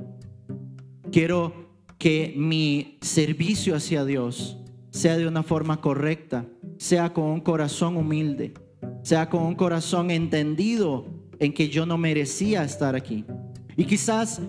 Quiero 1.11 1.53
que 1.99 2.33
mi 2.35 2.97
servicio 3.01 3.75
hacia 3.75 4.03
Dios 4.03 4.57
sea 4.89 5.15
de 5.15 5.27
una 5.27 5.43
forma 5.43 5.79
correcta, 5.79 6.47
sea 6.79 7.13
con 7.13 7.25
un 7.25 7.41
corazón 7.41 7.95
humilde, 7.95 8.55
sea 9.03 9.29
con 9.29 9.43
un 9.43 9.53
corazón 9.53 10.09
entendido 10.09 11.05
en 11.37 11.53
que 11.53 11.69
yo 11.69 11.85
no 11.85 11.99
merecía 11.99 12.63
estar 12.63 12.95
aquí. 12.95 13.25
Y 13.77 13.85
quizás 13.85 14.41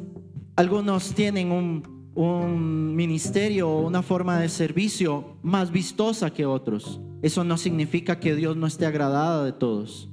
algunos 0.57 1.13
tienen 1.13 1.53
un, 1.53 1.92
ministerio 2.15 3.69
o 3.69 3.87
una 3.87 4.03
forma 4.03 4.39
de 4.39 4.49
servicio 4.49 5.37
más 5.43 5.71
vistosa 5.71 6.33
que 6.33 6.47
otros. 6.47 7.01
Eso 7.23 7.45
no 7.45 7.57
significa 7.57 8.21
que 8.21 8.35
Dios 8.35 8.57
no 8.57 8.67
esté 8.67 8.87
agradado 8.87 9.45
de 9.45 9.53
todos. 9.53 10.11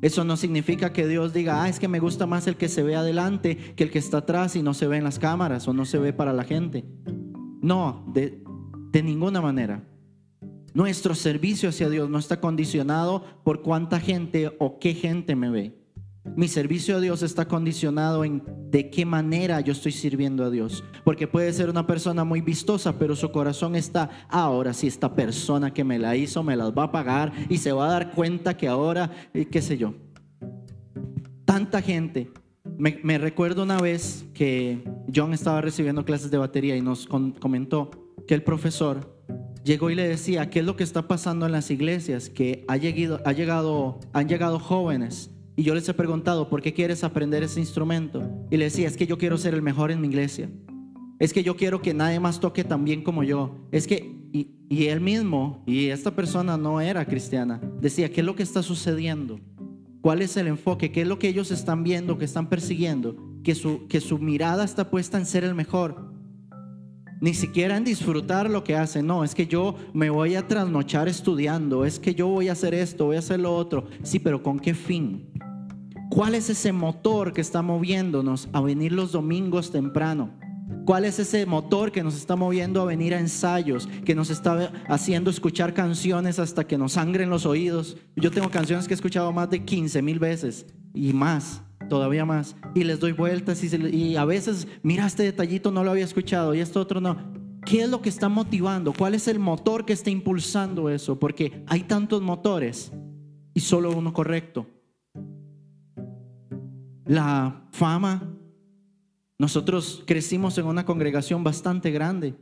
Eso 0.00 0.24
no 0.24 0.36
significa 0.36 0.92
que 0.92 1.06
Dios 1.06 1.32
diga, 1.32 1.62
ah, 1.62 1.68
es 1.68 1.78
que 1.78 1.88
me 1.88 2.00
gusta 2.00 2.26
más 2.26 2.46
el 2.46 2.56
que 2.56 2.68
se 2.68 2.82
ve 2.82 2.96
adelante 2.96 3.56
que 3.76 3.84
el 3.84 3.90
que 3.90 4.00
está 4.00 4.18
atrás 4.18 4.56
y 4.56 4.62
no 4.62 4.74
se 4.74 4.88
ve 4.88 4.96
en 4.96 5.04
las 5.04 5.18
cámaras 5.18 5.68
o 5.68 5.72
no 5.72 5.84
se 5.84 5.98
ve 5.98 6.12
para 6.12 6.32
la 6.32 6.44
gente. 6.44 6.84
No, 7.60 8.04
de, 8.12 8.42
de 8.90 9.02
ninguna 9.02 9.40
manera. 9.40 9.84
Nuestro 10.74 11.14
servicio 11.14 11.68
hacia 11.68 11.88
Dios 11.88 12.08
no 12.08 12.18
está 12.18 12.40
condicionado 12.40 13.24
por 13.44 13.62
cuánta 13.62 14.00
gente 14.00 14.56
o 14.58 14.78
qué 14.78 14.94
gente 14.94 15.36
me 15.36 15.50
ve. 15.50 15.81
Mi 16.24 16.46
servicio 16.46 16.96
a 16.96 17.00
Dios 17.00 17.22
está 17.22 17.48
condicionado 17.48 18.24
en 18.24 18.42
de 18.70 18.90
qué 18.90 19.04
manera 19.04 19.60
yo 19.60 19.72
estoy 19.72 19.90
sirviendo 19.90 20.44
a 20.44 20.50
Dios. 20.50 20.84
Porque 21.04 21.26
puede 21.26 21.52
ser 21.52 21.68
una 21.68 21.86
persona 21.86 22.24
muy 22.24 22.40
vistosa, 22.40 22.96
pero 22.98 23.16
su 23.16 23.32
corazón 23.32 23.74
está, 23.74 24.08
ahora 24.28 24.72
si 24.72 24.86
esta 24.86 25.14
persona 25.14 25.74
que 25.74 25.82
me 25.82 25.98
la 25.98 26.16
hizo 26.16 26.42
me 26.42 26.56
las 26.56 26.70
va 26.70 26.84
a 26.84 26.92
pagar 26.92 27.32
y 27.48 27.58
se 27.58 27.72
va 27.72 27.86
a 27.86 27.92
dar 27.92 28.12
cuenta 28.12 28.56
que 28.56 28.68
ahora, 28.68 29.10
qué 29.50 29.60
sé 29.60 29.76
yo. 29.76 29.94
Tanta 31.44 31.82
gente. 31.82 32.30
Me, 32.78 33.18
recuerdo 33.18 33.64
una 33.64 33.78
vez 33.78 34.24
que 34.32 34.84
John 35.14 35.34
estaba 35.34 35.60
recibiendo 35.60 36.04
clases 36.04 36.30
de 36.30 36.38
batería 36.38 36.76
y 36.76 36.80
nos 36.80 37.06
comentó 37.06 37.90
que 38.26 38.34
el 38.34 38.44
profesor 38.44 39.20
llegó 39.64 39.90
y 39.90 39.96
le 39.96 40.06
decía, 40.06 40.48
¿qué 40.48 40.60
es 40.60 40.64
lo 40.64 40.76
que 40.76 40.84
está 40.84 41.08
pasando 41.08 41.46
en 41.46 41.52
las 41.52 41.70
iglesias? 41.70 42.30
Que 42.30 42.64
ha 42.68 42.76
llegado, 42.76 44.00
han 44.12 44.28
llegado 44.28 44.58
jóvenes 44.58 45.30
y 45.62 45.64
yo 45.64 45.76
les 45.76 45.88
he 45.88 45.94
preguntado, 45.94 46.48
¿por 46.48 46.60
qué 46.60 46.74
quieres 46.74 47.04
aprender 47.04 47.44
ese 47.44 47.60
instrumento? 47.60 48.28
Y 48.50 48.56
le 48.56 48.64
decía, 48.64 48.88
es 48.88 48.96
que 48.96 49.06
yo 49.06 49.16
quiero 49.16 49.38
ser 49.38 49.54
el 49.54 49.62
mejor 49.62 49.92
en 49.92 50.00
mi 50.00 50.08
iglesia. 50.08 50.50
Es 51.20 51.32
que 51.32 51.44
yo 51.44 51.54
quiero 51.54 51.80
que 51.80 51.94
nadie 51.94 52.18
más 52.18 52.40
toque 52.40 52.64
tan 52.64 52.84
bien 52.84 53.04
como 53.04 53.22
yo. 53.22 53.68
Es 53.70 53.86
que, 53.86 54.12
y, 54.32 54.56
y 54.68 54.86
él 54.86 55.00
mismo, 55.00 55.62
y 55.64 55.86
esta 55.90 56.16
persona 56.16 56.56
no 56.56 56.80
era 56.80 57.04
cristiana, 57.04 57.60
decía, 57.80 58.10
¿qué 58.10 58.22
es 58.22 58.26
lo 58.26 58.34
que 58.34 58.42
está 58.42 58.60
sucediendo? 58.60 59.38
¿Cuál 60.00 60.22
es 60.22 60.36
el 60.36 60.48
enfoque? 60.48 60.90
¿Qué 60.90 61.02
es 61.02 61.06
lo 61.06 61.20
que 61.20 61.28
ellos 61.28 61.52
están 61.52 61.84
viendo, 61.84 62.18
que 62.18 62.24
están 62.24 62.48
persiguiendo? 62.48 63.14
Que 63.44 63.54
su, 63.54 63.86
que 63.86 64.00
su 64.00 64.18
mirada 64.18 64.64
está 64.64 64.90
puesta 64.90 65.16
en 65.16 65.26
ser 65.26 65.44
el 65.44 65.54
mejor. 65.54 66.12
Ni 67.22 67.34
siquiera 67.34 67.76
en 67.76 67.84
disfrutar 67.84 68.50
lo 68.50 68.64
que 68.64 68.74
hacen. 68.74 69.06
No, 69.06 69.22
es 69.22 69.36
que 69.36 69.46
yo 69.46 69.76
me 69.94 70.10
voy 70.10 70.34
a 70.34 70.48
trasnochar 70.48 71.06
estudiando. 71.06 71.84
Es 71.84 72.00
que 72.00 72.16
yo 72.16 72.26
voy 72.26 72.48
a 72.48 72.52
hacer 72.52 72.74
esto, 72.74 73.06
voy 73.06 73.14
a 73.14 73.20
hacer 73.20 73.38
lo 73.38 73.54
otro. 73.54 73.86
Sí, 74.02 74.18
pero 74.18 74.42
¿con 74.42 74.58
qué 74.58 74.74
fin? 74.74 75.30
¿Cuál 76.12 76.34
es 76.34 76.50
ese 76.50 76.72
motor 76.72 77.32
que 77.32 77.40
está 77.40 77.62
moviéndonos 77.62 78.46
a 78.52 78.60
venir 78.60 78.92
los 78.92 79.12
domingos 79.12 79.72
temprano? 79.72 80.28
¿Cuál 80.84 81.06
es 81.06 81.18
ese 81.18 81.46
motor 81.46 81.90
que 81.90 82.02
nos 82.02 82.14
está 82.16 82.36
moviendo 82.36 82.82
a 82.82 82.84
venir 82.84 83.14
a 83.14 83.18
ensayos, 83.18 83.88
que 84.04 84.14
nos 84.14 84.28
está 84.28 84.74
haciendo 84.88 85.30
escuchar 85.30 85.72
canciones 85.72 86.38
hasta 86.38 86.66
que 86.66 86.76
nos 86.76 86.92
sangren 86.92 87.30
los 87.30 87.46
oídos? 87.46 87.96
Yo 88.14 88.30
tengo 88.30 88.50
canciones 88.50 88.86
que 88.86 88.92
he 88.92 88.94
escuchado 88.94 89.32
más 89.32 89.48
de 89.48 89.64
15 89.64 90.02
mil 90.02 90.18
veces 90.18 90.66
y 90.92 91.14
más, 91.14 91.62
todavía 91.88 92.26
más. 92.26 92.56
Y 92.74 92.84
les 92.84 93.00
doy 93.00 93.12
vueltas 93.12 93.64
y, 93.64 93.74
y 93.74 94.16
a 94.16 94.26
veces, 94.26 94.68
mira, 94.82 95.06
este 95.06 95.22
detallito 95.22 95.70
no 95.70 95.82
lo 95.82 95.92
había 95.92 96.04
escuchado 96.04 96.54
y 96.54 96.60
esto 96.60 96.78
otro 96.78 97.00
no. 97.00 97.16
¿Qué 97.64 97.84
es 97.84 97.88
lo 97.88 98.02
que 98.02 98.10
está 98.10 98.28
motivando? 98.28 98.92
¿Cuál 98.92 99.14
es 99.14 99.28
el 99.28 99.38
motor 99.38 99.86
que 99.86 99.94
está 99.94 100.10
impulsando 100.10 100.90
eso? 100.90 101.18
Porque 101.18 101.64
hay 101.68 101.84
tantos 101.84 102.20
motores 102.20 102.92
y 103.54 103.60
solo 103.60 103.90
uno 103.92 104.12
correcto 104.12 104.66
la 107.12 107.66
fama. 107.72 108.22
Nosotros 109.38 110.02
crecimos 110.06 110.56
en 110.56 110.66
una 110.66 110.86
congregación 110.86 111.44
bastante 111.44 111.90
grande. 111.90 112.34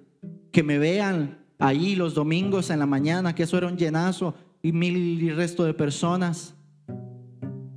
Que 0.52 0.62
me 0.62 0.78
vean 0.78 1.44
ahí 1.58 1.96
los 1.96 2.14
domingos 2.14 2.70
en 2.70 2.78
la 2.78 2.86
mañana, 2.86 3.34
que 3.34 3.42
eso 3.42 3.58
era 3.58 3.66
un 3.66 3.76
llenazo 3.76 4.34
y 4.62 4.72
mil 4.72 4.96
y 4.96 5.30
resto 5.30 5.64
de 5.64 5.74
personas. 5.74 6.54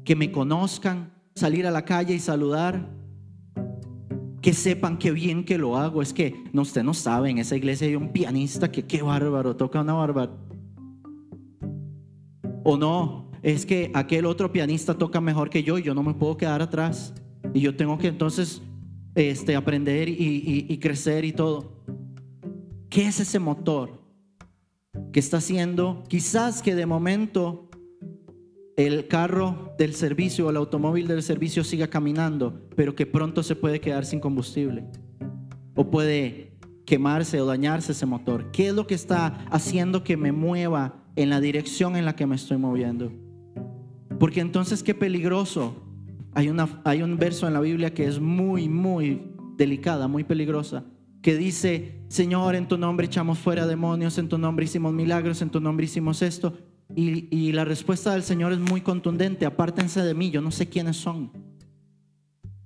Que 0.04 0.16
me 0.16 0.32
conozcan, 0.32 1.12
salir 1.34 1.66
a 1.66 1.72
la 1.72 1.84
calle 1.84 2.14
y 2.14 2.20
saludar. 2.20 2.88
Que 4.42 4.54
sepan 4.54 5.00
qué 5.00 5.12
bien 5.12 5.46
que 5.46 5.58
lo 5.58 5.78
hago. 5.78 6.02
Es 6.02 6.14
que 6.14 6.44
no, 6.54 6.62
usted 6.62 6.84
no 6.84 6.94
sabe, 6.94 7.32
en 7.32 7.40
esa 7.40 7.56
iglesia 7.56 7.88
hay 7.88 7.96
un 7.96 8.10
pianista 8.10 8.72
que 8.72 8.86
qué 8.86 9.02
bárbaro, 9.02 9.56
toca 9.56 9.82
una 9.82 9.94
bárbara. 9.94 10.32
O 12.64 12.78
no, 12.78 13.23
es 13.44 13.66
que 13.66 13.92
aquel 13.94 14.26
otro 14.26 14.52
pianista 14.52 14.98
toca 14.98 15.20
mejor 15.22 15.50
que 15.50 15.64
yo 15.64 15.78
y 15.78 15.84
yo 15.84 15.94
no 15.94 16.02
me 16.02 16.14
puedo 16.14 16.38
quedar 16.38 16.62
atrás. 16.62 17.14
Y 17.54 17.60
yo 17.60 17.76
tengo 17.76 17.98
que 17.98 18.08
entonces 18.08 18.62
este, 19.16 19.56
aprender 19.56 20.08
y, 20.08 20.66
y 20.68 20.78
crecer 20.80 21.26
y 21.26 21.34
todo. 21.34 21.84
¿Qué 22.90 23.06
es 23.06 23.20
ese 23.20 23.40
motor 23.40 24.02
que 25.12 25.20
está 25.20 25.38
haciendo? 25.38 26.04
Quizás 26.08 26.62
que 26.62 26.74
de 26.74 26.86
momento 26.86 27.70
el 28.78 29.08
carro 29.08 29.74
del 29.78 29.94
servicio 29.94 30.48
o 30.48 30.50
el 30.50 30.58
automóvil 30.58 31.08
del 31.08 31.22
servicio 31.22 31.64
siga 31.64 31.88
caminando, 31.88 32.68
pero 32.76 32.96
que 32.96 33.06
pronto 33.06 33.44
se 33.44 33.56
puede 33.56 33.82
quedar 33.82 34.06
sin 34.06 34.22
combustible. 34.22 34.86
O 35.76 35.92
puede 35.92 36.54
quemarse 36.86 37.42
o 37.42 37.46
dañarse 37.46 37.92
ese 37.92 38.06
motor. 38.06 38.52
¿Qué 38.52 38.68
es 38.68 38.74
lo 38.74 38.88
que 38.88 38.96
está 38.96 39.46
haciendo 39.52 40.04
que 40.04 40.16
me 40.16 40.32
mueva 40.32 41.04
en 41.16 41.30
la 41.30 41.42
dirección 41.42 41.98
en 41.98 42.06
la 42.06 42.16
que 42.16 42.26
me 42.26 42.36
estoy 42.36 42.58
moviendo? 42.58 43.12
Porque 44.24 44.40
entonces 44.40 44.84
qué 44.84 44.96
peligroso. 44.96 45.76
Hay, 46.34 46.50
hay 46.86 47.02
un 47.02 47.18
verso 47.18 47.46
en 47.46 47.52
la 47.52 47.60
Biblia 47.60 47.94
que 47.94 48.08
es 48.08 48.22
muy, 48.22 48.70
muy 48.70 49.22
delicada, 49.58 50.08
muy 50.08 50.24
peligrosa, 50.24 50.86
que 51.22 51.36
dice, 51.36 52.00
Señor, 52.08 52.56
en 52.56 52.70
tu 52.70 52.78
nombre 52.78 53.08
echamos 53.08 53.38
fuera 53.38 53.68
demonios, 53.68 54.18
en 54.18 54.30
tu 54.30 54.38
nombre 54.38 54.64
hicimos 54.64 54.94
milagros, 54.94 55.42
en 55.42 55.50
tu 55.50 55.60
nombre 55.60 55.88
hicimos 55.88 56.22
esto. 56.22 56.58
Y, 56.96 57.28
y 57.36 57.52
la 57.52 57.66
respuesta 57.66 58.14
del 58.14 58.24
Señor 58.24 58.54
es 58.54 58.60
muy 58.60 58.80
contundente, 58.80 59.46
apártense 59.46 60.02
de 60.02 60.14
mí, 60.14 60.32
yo 60.32 60.40
no 60.40 60.52
sé 60.52 60.70
quiénes 60.70 60.96
son. 60.96 61.30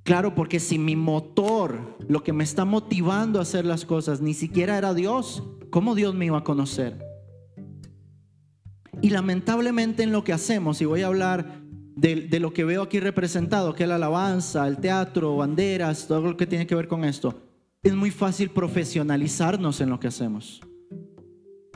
Claro, 0.03 0.35
porque 0.35 0.59
si 0.59 0.77
mi 0.77 0.95
motor, 0.95 1.97
lo 2.07 2.21
que 2.21 2.33
me 2.33 2.43
está 2.43 2.65
motivando 2.65 3.39
a 3.39 3.41
hacer 3.41 3.65
las 3.65 3.83
cosas, 3.83 4.21
ni 4.21 4.35
siquiera 4.35 4.77
era 4.77 4.93
Dios, 4.93 5.41
¿cómo 5.71 5.95
Dios 5.95 6.13
me 6.13 6.27
iba 6.27 6.37
a 6.37 6.43
conocer? 6.43 7.06
Y 9.01 9.09
lamentablemente 9.09 10.03
en 10.03 10.11
lo 10.11 10.23
que 10.23 10.33
hacemos, 10.33 10.81
y 10.81 10.85
voy 10.85 11.03
a 11.03 11.07
hablar 11.07 11.61
de, 11.95 12.39
lo 12.39 12.53
que 12.53 12.63
veo 12.63 12.83
aquí 12.83 12.99
representado, 12.99 13.73
que 13.73 13.83
es 13.83 13.89
la 13.89 13.95
alabanza, 13.95 14.67
el 14.67 14.77
teatro, 14.77 15.35
banderas, 15.35 16.07
todo 16.07 16.21
lo 16.21 16.37
que 16.37 16.47
tiene 16.47 16.67
que 16.67 16.75
ver 16.75 16.87
con 16.87 17.03
esto, 17.03 17.41
es 17.83 17.93
muy 17.93 18.11
fácil 18.11 18.49
profesionalizarnos 18.49 19.81
en 19.81 19.89
lo 19.89 19.99
que 19.99 20.07
hacemos. 20.07 20.61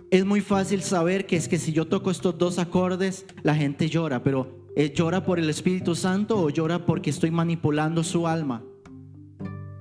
Es 0.09 0.25
muy 0.25 0.41
fácil 0.41 0.81
saber 0.81 1.25
que 1.25 1.37
es 1.37 1.47
que 1.47 1.57
si 1.57 1.71
yo 1.71 1.87
toco 1.87 2.11
estos 2.11 2.37
dos 2.37 2.59
acordes, 2.59 3.25
la 3.43 3.55
gente 3.55 3.87
llora, 3.87 4.21
pero 4.23 4.67
¿eh, 4.75 4.91
¿llora 4.93 5.23
por 5.23 5.39
el 5.39 5.49
Espíritu 5.49 5.95
Santo 5.95 6.37
o 6.37 6.49
llora 6.49 6.85
porque 6.85 7.09
estoy 7.09 7.31
manipulando 7.31 8.03
su 8.03 8.27
alma? 8.27 8.63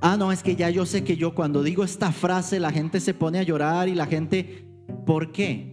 Ah, 0.00 0.16
no, 0.16 0.32
es 0.32 0.42
que 0.42 0.56
ya 0.56 0.70
yo 0.70 0.86
sé 0.86 1.04
que 1.04 1.16
yo 1.16 1.34
cuando 1.34 1.62
digo 1.62 1.84
esta 1.84 2.12
frase 2.12 2.60
la 2.60 2.70
gente 2.70 3.00
se 3.00 3.12
pone 3.12 3.38
a 3.38 3.42
llorar 3.42 3.88
y 3.88 3.94
la 3.94 4.06
gente, 4.06 4.64
¿por 5.04 5.32
qué? 5.32 5.69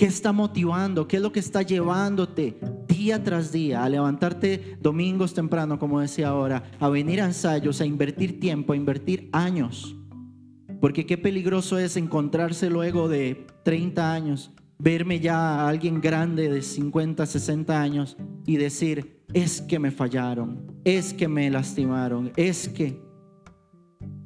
¿Qué 0.00 0.06
está 0.06 0.32
motivando? 0.32 1.06
¿Qué 1.06 1.16
es 1.16 1.22
lo 1.22 1.30
que 1.30 1.40
está 1.40 1.60
llevándote 1.60 2.58
día 2.88 3.22
tras 3.22 3.52
día 3.52 3.84
a 3.84 3.88
levantarte 3.90 4.78
domingos 4.80 5.34
temprano, 5.34 5.78
como 5.78 6.00
decía 6.00 6.28
ahora, 6.28 6.62
a 6.80 6.88
venir 6.88 7.20
a 7.20 7.26
ensayos, 7.26 7.82
a 7.82 7.84
invertir 7.84 8.40
tiempo, 8.40 8.72
a 8.72 8.76
invertir 8.76 9.28
años? 9.30 9.94
Porque 10.80 11.04
qué 11.04 11.18
peligroso 11.18 11.78
es 11.78 11.98
encontrarse 11.98 12.70
luego 12.70 13.10
de 13.10 13.46
30 13.62 14.14
años, 14.14 14.52
verme 14.78 15.20
ya 15.20 15.36
a 15.36 15.68
alguien 15.68 16.00
grande 16.00 16.48
de 16.48 16.62
50, 16.62 17.26
60 17.26 17.78
años 17.78 18.16
y 18.46 18.56
decir, 18.56 19.22
es 19.34 19.60
que 19.60 19.78
me 19.78 19.90
fallaron, 19.90 20.80
es 20.82 21.12
que 21.12 21.28
me 21.28 21.50
lastimaron, 21.50 22.32
es 22.36 22.70
que... 22.70 23.02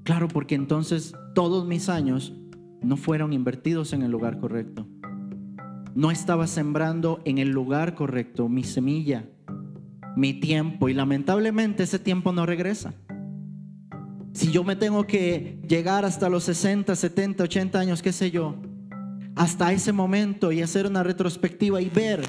Claro, 0.04 0.28
porque 0.28 0.54
entonces 0.54 1.16
todos 1.34 1.66
mis 1.66 1.88
años 1.88 2.32
no 2.80 2.96
fueron 2.96 3.32
invertidos 3.32 3.92
en 3.92 4.02
el 4.02 4.12
lugar 4.12 4.38
correcto 4.38 4.86
no 5.94 6.10
estaba 6.10 6.46
sembrando 6.46 7.20
en 7.24 7.38
el 7.38 7.50
lugar 7.50 7.94
correcto 7.94 8.48
mi 8.48 8.64
semilla, 8.64 9.24
mi 10.16 10.34
tiempo. 10.34 10.88
Y 10.88 10.94
lamentablemente 10.94 11.84
ese 11.84 11.98
tiempo 11.98 12.32
no 12.32 12.46
regresa. 12.46 12.94
Si 14.32 14.50
yo 14.50 14.64
me 14.64 14.74
tengo 14.74 15.06
que 15.06 15.60
llegar 15.68 16.04
hasta 16.04 16.28
los 16.28 16.44
60, 16.44 16.96
70, 16.96 17.44
80 17.44 17.78
años, 17.78 18.02
qué 18.02 18.12
sé 18.12 18.32
yo, 18.32 18.56
hasta 19.36 19.72
ese 19.72 19.92
momento 19.92 20.50
y 20.50 20.60
hacer 20.60 20.86
una 20.86 21.04
retrospectiva 21.04 21.80
y 21.80 21.88
ver 21.88 22.22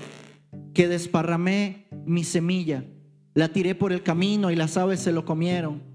que 0.73 0.87
desparramé 0.87 1.87
mi 2.05 2.23
semilla, 2.23 2.85
la 3.33 3.49
tiré 3.49 3.73
por 3.73 3.91
el 3.91 4.03
camino 4.03 4.51
y 4.51 4.55
las 4.55 4.77
aves 4.77 4.99
se 4.99 5.11
lo 5.11 5.25
comieron. 5.25 5.94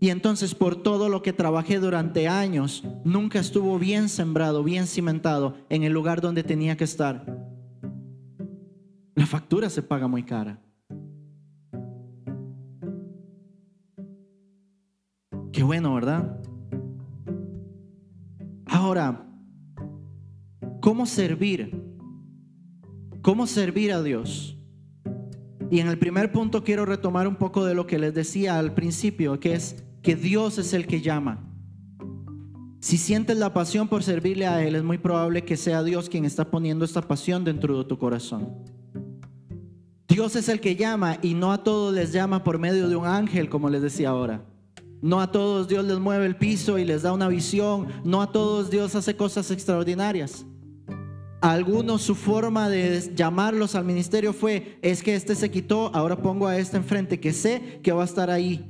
Y 0.00 0.10
entonces 0.10 0.54
por 0.54 0.76
todo 0.76 1.08
lo 1.08 1.22
que 1.22 1.32
trabajé 1.32 1.78
durante 1.78 2.28
años, 2.28 2.84
nunca 3.04 3.40
estuvo 3.40 3.78
bien 3.78 4.08
sembrado, 4.08 4.62
bien 4.62 4.86
cimentado 4.86 5.56
en 5.68 5.82
el 5.82 5.92
lugar 5.92 6.20
donde 6.20 6.44
tenía 6.44 6.76
que 6.76 6.84
estar. 6.84 7.24
La 9.14 9.26
factura 9.26 9.68
se 9.68 9.82
paga 9.82 10.06
muy 10.06 10.22
cara. 10.22 10.60
Qué 15.52 15.64
bueno, 15.64 15.92
¿verdad? 15.94 16.40
Ahora, 18.66 19.26
¿cómo 20.80 21.04
servir? 21.06 21.82
¿Cómo 23.22 23.48
servir 23.48 23.92
a 23.92 24.00
Dios? 24.00 24.56
Y 25.70 25.80
en 25.80 25.88
el 25.88 25.98
primer 25.98 26.30
punto 26.30 26.62
quiero 26.62 26.86
retomar 26.86 27.26
un 27.26 27.34
poco 27.34 27.64
de 27.64 27.74
lo 27.74 27.88
que 27.88 27.98
les 27.98 28.14
decía 28.14 28.58
al 28.58 28.72
principio, 28.72 29.40
que 29.40 29.54
es 29.54 29.84
que 30.02 30.16
Dios 30.16 30.58
es 30.58 30.72
el 30.72 30.86
que 30.86 31.00
llama. 31.00 31.44
Si 32.80 32.96
sientes 32.96 33.36
la 33.36 33.52
pasión 33.52 33.88
por 33.88 34.02
servirle 34.04 34.46
a 34.46 34.64
Él, 34.64 34.76
es 34.76 34.84
muy 34.84 34.98
probable 34.98 35.44
que 35.44 35.56
sea 35.56 35.82
Dios 35.82 36.08
quien 36.08 36.24
está 36.24 36.50
poniendo 36.50 36.84
esta 36.84 37.02
pasión 37.02 37.44
dentro 37.44 37.76
de 37.76 37.84
tu 37.84 37.98
corazón. 37.98 38.54
Dios 40.06 40.36
es 40.36 40.48
el 40.48 40.60
que 40.60 40.76
llama 40.76 41.18
y 41.20 41.34
no 41.34 41.52
a 41.52 41.62
todos 41.62 41.92
les 41.92 42.12
llama 42.12 42.44
por 42.44 42.58
medio 42.58 42.88
de 42.88 42.96
un 42.96 43.06
ángel, 43.06 43.48
como 43.48 43.68
les 43.68 43.82
decía 43.82 44.10
ahora. 44.10 44.44
No 45.00 45.20
a 45.20 45.30
todos 45.30 45.68
Dios 45.68 45.84
les 45.84 45.98
mueve 45.98 46.26
el 46.26 46.36
piso 46.36 46.78
y 46.78 46.84
les 46.84 47.02
da 47.02 47.12
una 47.12 47.28
visión. 47.28 47.88
No 48.04 48.22
a 48.22 48.32
todos 48.32 48.70
Dios 48.70 48.94
hace 48.94 49.16
cosas 49.16 49.50
extraordinarias. 49.50 50.46
A 51.40 51.52
algunos 51.52 52.02
su 52.02 52.14
forma 52.14 52.68
de 52.68 53.12
llamarlos 53.14 53.74
al 53.74 53.84
ministerio 53.84 54.32
fue, 54.32 54.78
es 54.82 55.02
que 55.02 55.14
este 55.14 55.36
se 55.36 55.50
quitó, 55.50 55.94
ahora 55.94 56.20
pongo 56.20 56.48
a 56.48 56.56
este 56.58 56.76
enfrente 56.76 57.20
que 57.20 57.32
sé 57.32 57.80
que 57.82 57.92
va 57.92 58.02
a 58.02 58.06
estar 58.06 58.28
ahí, 58.28 58.68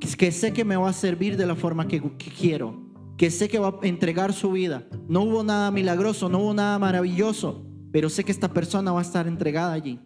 que 0.00 0.32
sé 0.32 0.52
que 0.52 0.64
me 0.64 0.76
va 0.76 0.88
a 0.88 0.92
servir 0.92 1.36
de 1.36 1.46
la 1.46 1.54
forma 1.54 1.88
que, 1.88 2.00
quiero, 2.38 2.80
que 3.16 3.30
sé 3.30 3.48
que 3.48 3.58
va 3.58 3.78
a 3.82 3.86
entregar 3.86 4.32
su 4.32 4.52
vida. 4.52 4.86
No 5.08 5.22
hubo 5.22 5.42
nada 5.42 5.70
milagroso, 5.70 6.28
no 6.28 6.38
hubo 6.38 6.54
nada 6.54 6.78
maravilloso, 6.78 7.66
pero 7.92 8.08
sé 8.08 8.24
que 8.24 8.32
esta 8.32 8.52
persona 8.52 8.92
va 8.92 9.00
a 9.00 9.02
estar 9.02 9.26
entregada 9.26 9.72
allí. 9.72 10.00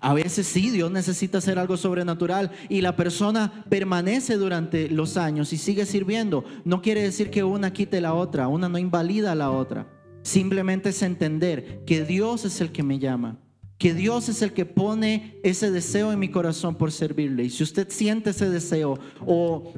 A 0.00 0.14
veces 0.14 0.46
sí, 0.46 0.70
Dios 0.70 0.90
necesita 0.90 1.38
hacer 1.38 1.58
algo 1.58 1.76
sobrenatural 1.76 2.52
y 2.68 2.82
la 2.82 2.94
persona 2.94 3.64
permanece 3.68 4.36
durante 4.36 4.88
los 4.88 5.16
años 5.16 5.52
y 5.52 5.58
sigue 5.58 5.86
sirviendo. 5.86 6.44
No 6.64 6.82
quiere 6.82 7.02
decir 7.02 7.30
que 7.30 7.42
una 7.42 7.72
quite 7.72 8.00
la 8.00 8.14
otra, 8.14 8.48
una 8.48 8.68
no 8.68 8.78
invalida 8.78 9.32
a 9.32 9.34
la 9.34 9.50
otra. 9.50 9.88
Simplemente 10.22 10.90
es 10.90 11.02
entender 11.02 11.82
que 11.84 12.04
Dios 12.04 12.44
es 12.44 12.60
el 12.60 12.70
que 12.70 12.82
me 12.82 12.98
llama, 12.98 13.38
que 13.78 13.94
Dios 13.94 14.28
es 14.28 14.42
el 14.42 14.52
que 14.52 14.66
pone 14.66 15.38
ese 15.42 15.70
deseo 15.70 16.12
en 16.12 16.18
mi 16.18 16.30
corazón 16.30 16.74
por 16.74 16.92
servirle. 16.92 17.44
Y 17.44 17.50
si 17.50 17.62
usted 17.62 17.88
siente 17.90 18.30
ese 18.30 18.50
deseo 18.50 18.98
o 19.24 19.72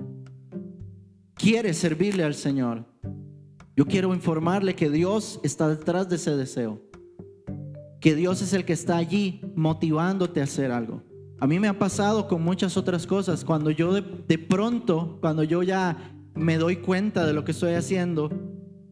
quiere 1.35 1.75
servirle 1.75 2.25
al 2.25 2.35
Señor, 2.35 2.87
yo 3.77 3.87
quiero 3.87 4.15
informarle 4.15 4.75
que 4.75 4.91
Dios 4.91 5.41
está 5.43 5.69
detrás 5.69 6.09
de 6.09 6.17
ese 6.17 6.37
deseo 6.37 6.91
que 8.01 8.15
Dios 8.15 8.41
es 8.43 8.53
el 8.55 8.65
que 8.65 8.73
está 8.73 8.97
allí 8.97 9.43
motivándote 9.55 10.41
a 10.41 10.45
hacer 10.45 10.73
algo. 10.73 11.03
A 11.39 11.47
mí 11.47 11.59
me 11.59 11.69
ha 11.69 11.79
pasado 11.79 12.27
con 12.29 12.43
muchas 12.43 12.77
otras 12.77 13.07
cosas. 13.07 13.45
Cuando 13.45 13.71
yo 13.71 13.93
de, 13.93 14.39
pronto, 14.39 15.19
cuando 15.21 15.45
yo 15.45 15.63
ya 15.63 16.15
me 16.35 16.57
doy 16.57 16.77
cuenta 16.77 17.27
de 17.27 17.33
lo 17.33 17.45
que 17.45 17.53
estoy 17.53 17.75
haciendo, 17.75 18.31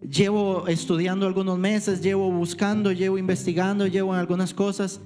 llevo 0.00 0.68
estudiando 0.68 1.26
algunos 1.26 1.58
meses, 1.58 2.02
llevo 2.02 2.30
buscando, 2.30 2.92
llevo 2.92 3.18
investigando, 3.18 3.86
llevo 3.86 4.14
en 4.14 4.20
algunas 4.20 4.54
cosas 4.54 5.00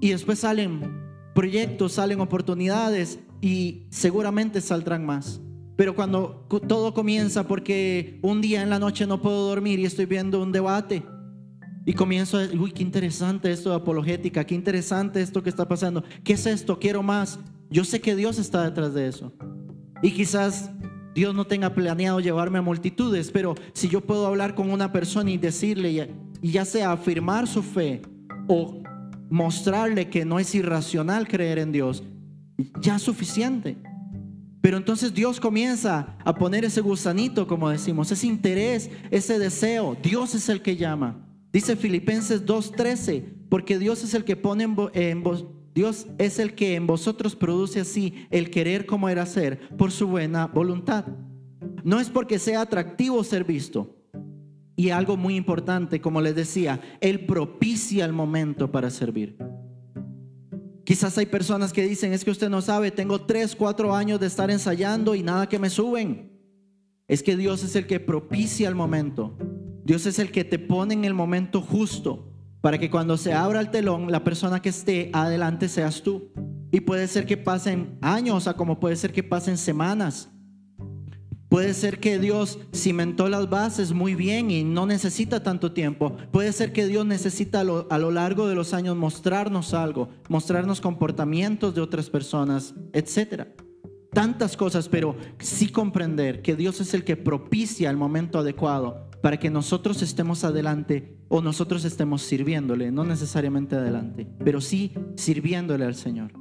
y 0.00 0.10
después 0.10 0.40
salen 0.40 1.02
proyectos, 1.34 1.92
salen 1.92 2.20
oportunidades 2.20 3.18
y 3.40 3.86
seguramente 3.90 4.60
saldrán 4.60 5.04
más. 5.04 5.40
Pero 5.76 5.94
cuando 5.94 6.46
todo 6.68 6.94
comienza 6.94 7.48
porque 7.48 8.20
un 8.22 8.40
día 8.40 8.62
en 8.62 8.70
la 8.70 8.78
noche 8.78 9.06
no 9.06 9.20
puedo 9.20 9.48
dormir 9.48 9.80
y 9.80 9.84
estoy 9.84 10.06
viendo 10.06 10.40
un 10.40 10.52
debate 10.52 11.02
y 11.84 11.92
comienzo 11.92 12.38
a 12.38 12.44
uy, 12.44 12.72
qué 12.72 12.82
interesante 12.82 13.50
esto 13.50 13.70
de 13.70 13.76
apologética, 13.76 14.44
qué 14.44 14.54
interesante 14.54 15.20
esto 15.20 15.42
que 15.42 15.50
está 15.50 15.66
pasando. 15.66 16.04
¿Qué 16.22 16.34
es 16.34 16.46
esto? 16.46 16.78
Quiero 16.78 17.02
más. 17.02 17.40
Yo 17.70 17.84
sé 17.84 18.00
que 18.00 18.14
Dios 18.14 18.38
está 18.38 18.64
detrás 18.64 18.94
de 18.94 19.08
eso. 19.08 19.32
Y 20.02 20.12
quizás 20.12 20.70
Dios 21.14 21.34
no 21.34 21.46
tenga 21.46 21.74
planeado 21.74 22.20
llevarme 22.20 22.58
a 22.58 22.62
multitudes, 22.62 23.30
pero 23.30 23.54
si 23.72 23.88
yo 23.88 24.00
puedo 24.00 24.26
hablar 24.26 24.54
con 24.54 24.70
una 24.70 24.92
persona 24.92 25.30
y 25.30 25.38
decirle, 25.38 26.10
y 26.42 26.50
ya 26.50 26.64
sea 26.64 26.92
afirmar 26.92 27.46
su 27.46 27.62
fe 27.62 28.02
o 28.48 28.82
mostrarle 29.30 30.10
que 30.10 30.24
no 30.24 30.38
es 30.38 30.54
irracional 30.54 31.28
creer 31.28 31.58
en 31.58 31.72
Dios, 31.72 32.02
ya 32.80 32.96
es 32.96 33.02
suficiente. 33.02 33.76
Pero 34.60 34.78
entonces 34.78 35.12
Dios 35.12 35.40
comienza 35.40 36.16
a 36.24 36.34
poner 36.34 36.64
ese 36.64 36.80
gusanito, 36.80 37.46
como 37.46 37.68
decimos, 37.68 38.10
ese 38.10 38.26
interés, 38.26 38.90
ese 39.10 39.38
deseo. 39.38 39.96
Dios 40.02 40.34
es 40.34 40.48
el 40.48 40.62
que 40.62 40.76
llama. 40.76 41.24
Dice 41.52 41.76
Filipenses 41.76 42.46
2:13, 42.46 43.24
porque 43.48 43.78
Dios 43.78 44.02
es 44.02 44.14
el 44.14 44.24
que 44.24 44.36
pone 44.36 44.66
en, 44.94 45.22
vos, 45.22 45.44
Dios 45.74 46.06
es 46.18 46.38
el 46.38 46.54
que 46.54 46.76
en 46.76 46.86
vosotros 46.86 47.34
produce 47.34 47.80
así 47.80 48.14
el 48.30 48.50
querer 48.50 48.86
como 48.86 49.08
era 49.08 49.26
ser 49.26 49.68
por 49.76 49.90
su 49.90 50.06
buena 50.06 50.46
voluntad. 50.46 51.04
No 51.82 51.98
es 51.98 52.10
porque 52.10 52.38
sea 52.38 52.60
atractivo 52.60 53.24
ser 53.24 53.42
visto. 53.42 53.96
Y 54.76 54.90
algo 54.90 55.16
muy 55.16 55.34
importante, 55.34 56.00
como 56.00 56.20
les 56.20 56.36
decía, 56.36 56.80
Él 57.00 57.26
propicia 57.26 58.04
el 58.04 58.12
momento 58.12 58.70
para 58.70 58.88
servir. 58.88 59.36
Quizás 60.84 61.18
hay 61.18 61.26
personas 61.26 61.72
que 61.72 61.86
dicen, 61.86 62.12
es 62.12 62.24
que 62.24 62.30
usted 62.30 62.50
no 62.50 62.60
sabe, 62.60 62.90
tengo 62.90 63.22
tres, 63.22 63.56
cuatro 63.56 63.94
años 63.94 64.20
de 64.20 64.26
estar 64.26 64.50
ensayando 64.50 65.14
y 65.14 65.22
nada 65.22 65.48
que 65.48 65.58
me 65.58 65.70
suben. 65.70 66.30
Es 67.08 67.22
que 67.22 67.36
Dios 67.36 67.64
es 67.64 67.74
el 67.74 67.86
que 67.86 68.00
propicia 68.00 68.68
el 68.68 68.74
momento. 68.74 69.36
Dios 69.84 70.06
es 70.06 70.18
el 70.18 70.30
que 70.30 70.44
te 70.44 70.58
pone 70.58 70.94
en 70.94 71.04
el 71.04 71.14
momento 71.14 71.60
justo 71.60 72.33
para 72.64 72.78
que 72.78 72.88
cuando 72.88 73.18
se 73.18 73.34
abra 73.34 73.60
el 73.60 73.70
telón, 73.70 74.10
la 74.10 74.24
persona 74.24 74.62
que 74.62 74.70
esté 74.70 75.10
adelante 75.12 75.68
seas 75.68 76.00
tú. 76.00 76.32
Y 76.72 76.80
puede 76.80 77.08
ser 77.08 77.26
que 77.26 77.36
pasen 77.36 77.98
años, 78.00 78.46
o 78.46 78.56
como 78.56 78.80
puede 78.80 78.96
ser 78.96 79.12
que 79.12 79.22
pasen 79.22 79.58
semanas. 79.58 80.30
Puede 81.50 81.74
ser 81.74 82.00
que 82.00 82.18
Dios 82.18 82.58
cimentó 82.74 83.28
las 83.28 83.50
bases 83.50 83.92
muy 83.92 84.14
bien 84.14 84.50
y 84.50 84.64
no 84.64 84.86
necesita 84.86 85.42
tanto 85.42 85.72
tiempo. 85.72 86.16
Puede 86.32 86.52
ser 86.52 86.72
que 86.72 86.86
Dios 86.86 87.04
necesita 87.04 87.60
a 87.60 87.64
lo, 87.64 87.86
a 87.90 87.98
lo, 87.98 88.10
largo 88.10 88.48
de 88.48 88.54
los 88.54 88.72
años 88.72 88.96
mostrarnos 88.96 89.74
algo, 89.74 90.08
mostrarnos 90.30 90.80
comportamientos 90.80 91.74
de 91.74 91.82
otras 91.82 92.08
personas, 92.08 92.72
etcétera 92.94 93.48
tantas 94.14 94.56
cosas, 94.56 94.88
pero 94.88 95.16
sí 95.40 95.70
comprender 95.70 96.40
que 96.40 96.54
Dios 96.54 96.80
es 96.80 96.94
el 96.94 97.02
que 97.02 97.16
propicia 97.16 97.90
el 97.90 97.96
momento 97.96 98.38
adecuado 98.38 99.10
para 99.24 99.38
que 99.38 99.48
nosotros 99.48 100.02
estemos 100.02 100.44
adelante 100.44 101.16
o 101.28 101.40
nosotros 101.40 101.86
estemos 101.86 102.20
sirviéndole, 102.20 102.92
no 102.92 103.04
necesariamente 103.04 103.74
adelante, 103.74 104.28
pero 104.44 104.60
sí 104.60 104.92
sirviéndole 105.16 105.86
al 105.86 105.94
Señor. 105.94 106.32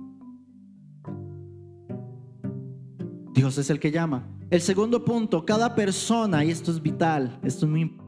Dios 3.34 3.58
es 3.58 3.70
el 3.70 3.80
que 3.80 3.90
llama. 3.90 4.28
El 4.50 4.60
segundo 4.60 5.06
punto, 5.06 5.46
cada 5.46 5.76
persona, 5.76 6.44
y 6.44 6.52
esto 6.52 6.72
es 6.72 6.82
vital, 6.82 7.40
esto 7.42 7.68
es 7.68 7.72
muy 7.72 7.84
importante, 7.84 8.03